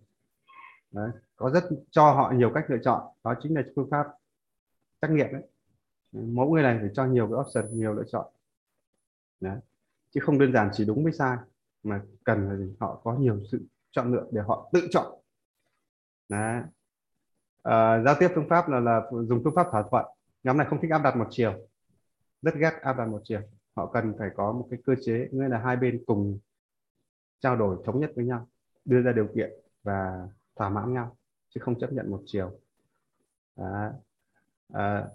[0.92, 1.10] đấy.
[1.36, 4.06] có rất cho họ nhiều cách lựa chọn đó chính là phương pháp
[5.00, 5.42] trắc nghiệm đấy
[6.12, 8.26] mẫu người này phải cho nhiều cái option nhiều lựa chọn
[9.40, 9.58] Đấy.
[10.10, 11.36] chứ không đơn giản chỉ đúng với sai
[11.82, 12.74] mà cần là gì?
[12.80, 15.20] họ có nhiều sự chọn lựa để họ tự chọn
[16.28, 16.62] Đấy.
[17.66, 20.04] À, giao tiếp phương pháp là là dùng phương pháp thỏa thuận.
[20.44, 21.52] Nhóm này không thích áp đặt một chiều
[22.42, 23.40] rất ghét áp đặt một chiều.
[23.76, 26.38] Họ cần phải có một cái cơ chế nghĩa là hai bên cùng
[27.40, 28.48] trao đổi thống nhất với nhau
[28.84, 29.50] đưa ra điều kiện
[29.82, 31.16] và thỏa mãn nhau
[31.54, 32.50] chứ không chấp nhận một chiều.
[33.56, 33.66] Đấy.
[33.66, 33.92] À,
[34.72, 35.08] ờ,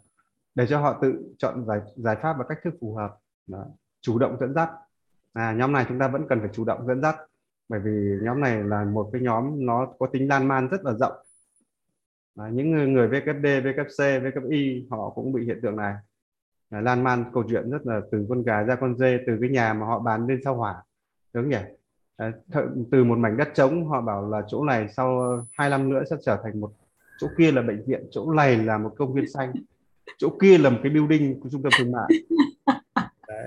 [0.56, 3.18] để cho họ tự chọn giải giải pháp và cách thức phù hợp.
[3.48, 3.66] Đó.
[4.02, 4.70] chủ động dẫn dắt.
[5.34, 7.16] À, nhóm này chúng ta vẫn cần phải chủ động dẫn dắt
[7.70, 10.94] bởi vì nhóm này là một cái nhóm nó có tính lan man rất là
[10.94, 11.14] rộng
[12.44, 15.94] à, những người, người VKD, VKC, VKI họ cũng bị hiện tượng này.
[16.70, 19.50] À, lan man câu chuyện rất là từ con gà ra con dê từ cái
[19.50, 20.84] nhà mà họ bán lên sao hỏa.
[21.34, 21.58] Đúng nhỉ?
[22.18, 22.32] À,
[22.92, 26.16] từ một mảnh đất trống họ bảo là chỗ này sau hai năm nữa sẽ
[26.26, 26.72] trở thành một
[27.20, 29.54] chỗ kia là bệnh viện chỗ này là một công viên xanh
[30.18, 32.10] chỗ kia là một cái building của trung tâm thương mại.
[33.28, 33.46] Đấy.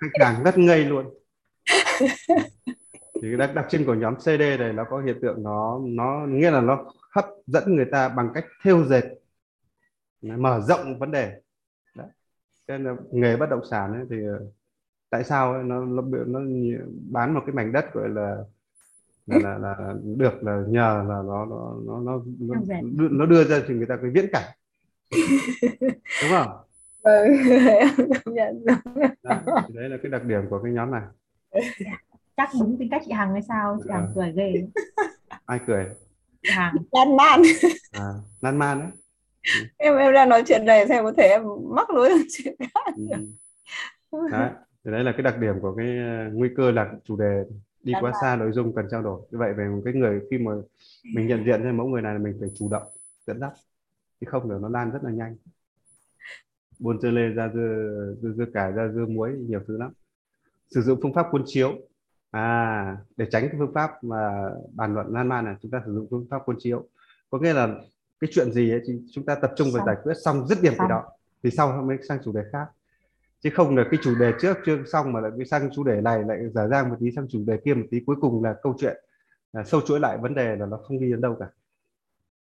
[0.00, 1.06] khách hàng rất ngây luôn.
[3.22, 6.50] Thì đặc đặc trưng của nhóm CD này nó có hiện tượng nó nó nghĩa
[6.50, 6.84] là nó
[7.14, 9.04] hấp dẫn người ta bằng cách thêu dệt
[10.22, 11.40] mở rộng vấn đề.
[11.96, 12.06] Đấy.
[12.68, 14.46] Cho nên là nghề bất động sản ấy, thì ờ,
[15.10, 16.40] tại sao nó, nó nó
[17.10, 18.36] bán một cái mảnh đất gọi là
[19.26, 22.22] là, là, là được là nhờ là nó nó nó nó,
[22.82, 24.50] nó, nó đưa ra cho người ta cái viễn cảnh.
[26.22, 26.48] Đúng không?
[28.24, 28.76] Công nhận rồi.
[29.22, 29.38] đấy,
[29.68, 31.02] thì là cái đặc điểm của cái nhóm này.
[32.36, 33.78] Chắc đúng tính cách chị Hằng hay sao?
[33.84, 34.12] Chị Hằng Ờ.
[34.14, 34.66] cười ghê.
[35.46, 35.86] Ai cười
[36.92, 37.42] lan man.
[37.92, 38.08] À,
[38.40, 38.90] lan man đấy
[39.76, 41.42] em em đang nói chuyện này xem có thể em
[41.74, 42.54] mắc lối nói chuyện
[44.10, 44.18] Ừ.
[44.32, 44.50] đấy
[44.84, 47.44] thì đấy là cái đặc điểm của cái ờ, nguy cơ là chủ đề
[47.82, 48.20] đi Lan quá man.
[48.22, 49.20] xa nội dung cần trao đổi.
[49.30, 50.52] Như vậy về một cái người khi mà
[51.14, 52.82] mình nhận diện ra mẫu người này là mình phải chủ động
[53.26, 53.52] dẫn dắt.
[54.20, 55.36] Chứ không thì nó lan rất là nhanh.
[56.78, 59.92] Buôn dưa lê ra dưa dưa, dưa cải ra dưa muối nhiều thứ lắm.
[60.74, 61.72] Sử dụng phương pháp cuốn chiếu
[62.34, 65.94] à để tránh cái phương pháp mà bàn luận lan man này chúng ta sử
[65.94, 66.84] dụng phương pháp cuốn chiếu.
[67.30, 67.80] Có nghĩa là
[68.20, 70.72] cái chuyện gì ấy, thì chúng ta tập trung vào giải quyết xong dứt điểm
[70.78, 70.88] cái Xong.
[70.88, 71.04] đó
[71.42, 72.66] thì sau mới sang chủ đề khác.
[73.40, 76.00] Chứ không là cái chủ đề trước chưa xong mà lại mới sang chủ đề
[76.00, 78.00] này lại dở dang một tí sang chủ đề kia một tí.
[78.06, 78.96] Cuối cùng là câu chuyện
[79.52, 81.46] là sâu chuỗi lại vấn đề là nó không đi đến đâu cả.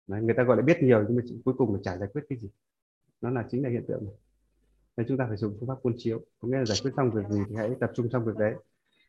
[0.06, 2.22] Đấy, người ta gọi là biết nhiều nhưng mà cuối cùng là chả giải quyết
[2.28, 2.48] cái gì.
[3.20, 4.14] Nó là chính là hiện tượng này.
[4.96, 6.20] Nên chúng ta phải dùng phương pháp cuốn chiếu.
[6.40, 8.54] Có nghĩa là giải quyết xong việc gì thì hãy tập trung trong việc đấy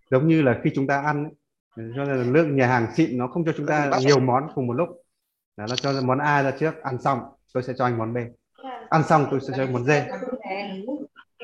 [0.10, 1.34] giống như là khi chúng ta ăn ấy,
[1.96, 4.68] cho nên là lượng nhà hàng xịn nó không cho chúng ta nhiều món cùng
[4.68, 4.90] một lúc.
[5.58, 7.20] Đó, nó cho món A ra trước ăn xong
[7.54, 8.18] tôi sẽ cho anh món B.
[8.90, 9.90] Ăn xong tôi sẽ cho anh món D.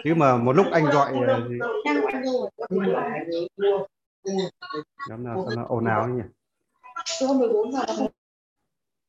[0.04, 1.60] Chứ mà một lúc anh gọi ờ, gì-
[5.10, 6.24] nhóm nào sao nó ồn ào nhỉ?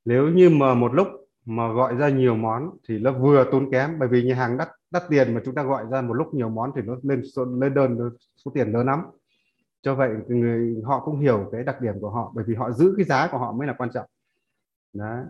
[0.04, 1.08] Nếu như mà một lúc
[1.44, 4.68] mà gọi ra nhiều món thì nó vừa tốn kém bởi vì nhà hàng đắt
[4.90, 7.22] đắt tiền mà chúng ta gọi ra một lúc nhiều món thì nó lên
[7.60, 8.10] lên đơn
[8.44, 9.00] số tiền lớn lắm
[9.82, 12.94] cho vậy người, họ cũng hiểu cái đặc điểm của họ, bởi vì họ giữ
[12.96, 14.06] cái giá của họ mới là quan trọng.
[14.92, 15.24] Đó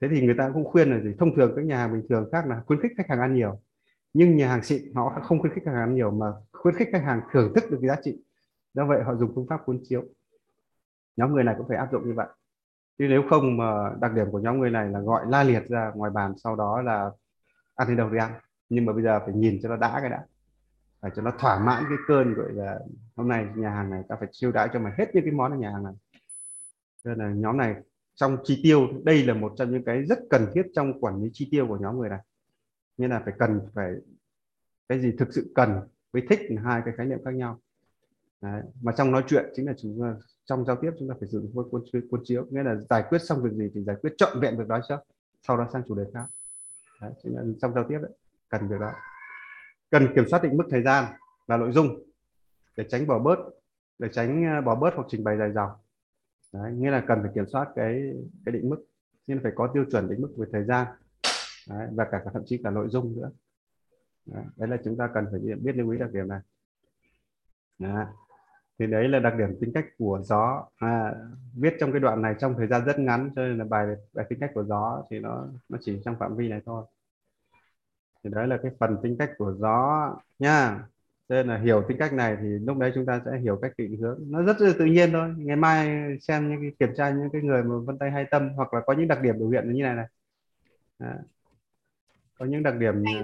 [0.00, 1.14] thế thì người ta cũng khuyên là gì?
[1.18, 3.60] Thông thường các nhà hàng bình thường khác là khuyến khích khách hàng ăn nhiều,
[4.14, 6.88] nhưng nhà hàng xịn họ không khuyến khích khách hàng ăn nhiều mà khuyến khích
[6.92, 8.22] khách hàng thưởng thức được cái giá trị.
[8.74, 10.04] Do vậy họ dùng phương pháp cuốn chiếu.
[11.16, 12.26] Nhóm người này cũng phải áp dụng như vậy.
[12.98, 15.92] Chứ nếu không mà đặc điểm của nhóm người này là gọi la liệt ra
[15.94, 17.10] ngoài bàn, sau đó là
[17.74, 18.32] ăn đến đâu thì ăn.
[18.68, 20.24] Nhưng mà bây giờ phải nhìn cho nó đã cái đã
[21.02, 22.80] phải cho nó thỏa mãn cái cơn gọi là
[23.16, 25.52] hôm nay nhà hàng này ta phải siêu đãi cho mày hết những cái món
[25.52, 25.94] ở nhà hàng này.
[27.04, 27.74] Nên là nhóm này
[28.14, 31.30] trong chi tiêu đây là một trong những cái rất cần thiết trong quản lý
[31.32, 32.20] chi tiêu của nhóm người này.
[32.96, 33.92] Nghĩa là phải cần phải
[34.88, 35.80] cái gì thực sự cần
[36.12, 37.60] với thích là hai cái khái niệm khác nhau.
[38.40, 38.62] Đấy.
[38.82, 41.40] mà trong nói chuyện chính là chúng ta trong giao tiếp chúng ta phải sử
[41.40, 42.46] dụng cuốn cuốn, cuốn chiếu.
[42.50, 44.98] Nghĩa là giải quyết xong việc gì thì giải quyết trọn vẹn việc đó trước
[45.42, 46.26] sau đó sang chủ đề khác.
[47.00, 48.12] Đấy, chính là trong giao tiếp đấy
[48.48, 48.92] cần việc đó
[49.92, 51.04] cần kiểm soát định mức thời gian
[51.46, 52.02] và nội dung
[52.76, 53.38] để tránh bỏ bớt
[53.98, 55.70] để tránh ờ, bỏ bớt hoặc trình bày dài dòng.
[56.52, 58.02] Đấy, nghĩa là cần phải kiểm soát cái
[58.46, 58.84] cái định mức
[59.26, 60.86] nên phải có tiêu chuẩn định mức về thời gian.
[61.70, 63.30] Đấy, và cả, cả thậm chí cả nội dung nữa.
[64.26, 66.40] Đấy, đấy là chúng ta cần phải biết lưu ý đặc điểm này.
[67.78, 68.06] Đấy.
[68.78, 70.66] thì đấy là đặc điểm tính cách của gió.
[70.76, 71.14] À,
[71.54, 74.26] viết trong cái đoạn này trong thời gian rất ngắn cho nên là bài bài
[74.28, 76.84] tính cách của gió thì nó nó chỉ trong phạm vi này thôi
[78.24, 80.84] thì đấy là cái phần tính cách của gió nha
[81.28, 83.96] nên là hiểu tính cách này thì lúc đấy chúng ta sẽ hiểu cách định
[83.96, 84.18] hướng.
[84.26, 85.34] Nó rất là tự nhiên thôi.
[85.36, 85.88] Ngày mai
[86.20, 88.80] xem những cái kiểm tra những cái người mà vân tay hay tâm hoặc là
[88.86, 90.06] có những đặc điểm biểu hiện như này này.
[90.98, 91.12] Đó.
[92.38, 93.14] có những đặc điểm nhỉ.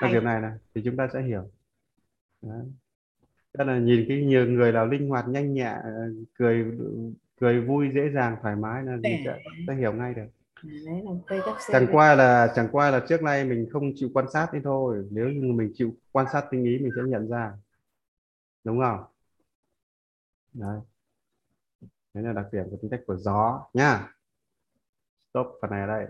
[0.00, 1.50] đặc điểm này này thì chúng ta sẽ hiểu.
[2.42, 2.62] Đấy.
[3.52, 6.64] Tức là nhìn cái nhiều người nào linh hoạt nhanh nhẹ ờ, cười
[7.40, 10.26] cười vui dễ dàng thoải mái là gì Để- sẽ, sẽ hiểu ngay được
[10.66, 11.02] đấy
[11.38, 14.60] là chẳng qua là chẳng qua là trước nay mình không chịu quan sát thế
[14.64, 15.08] thôi.
[15.10, 17.52] Nếu như mình chịu quan sát tinh ý mình sẽ nhận ra.
[18.64, 19.04] Đúng không?
[20.52, 20.80] Đấy.
[22.14, 23.66] Đấy là đặc điểm của tính cách của gió.
[23.72, 24.12] Nha.
[25.30, 26.06] Stop phần này ở đây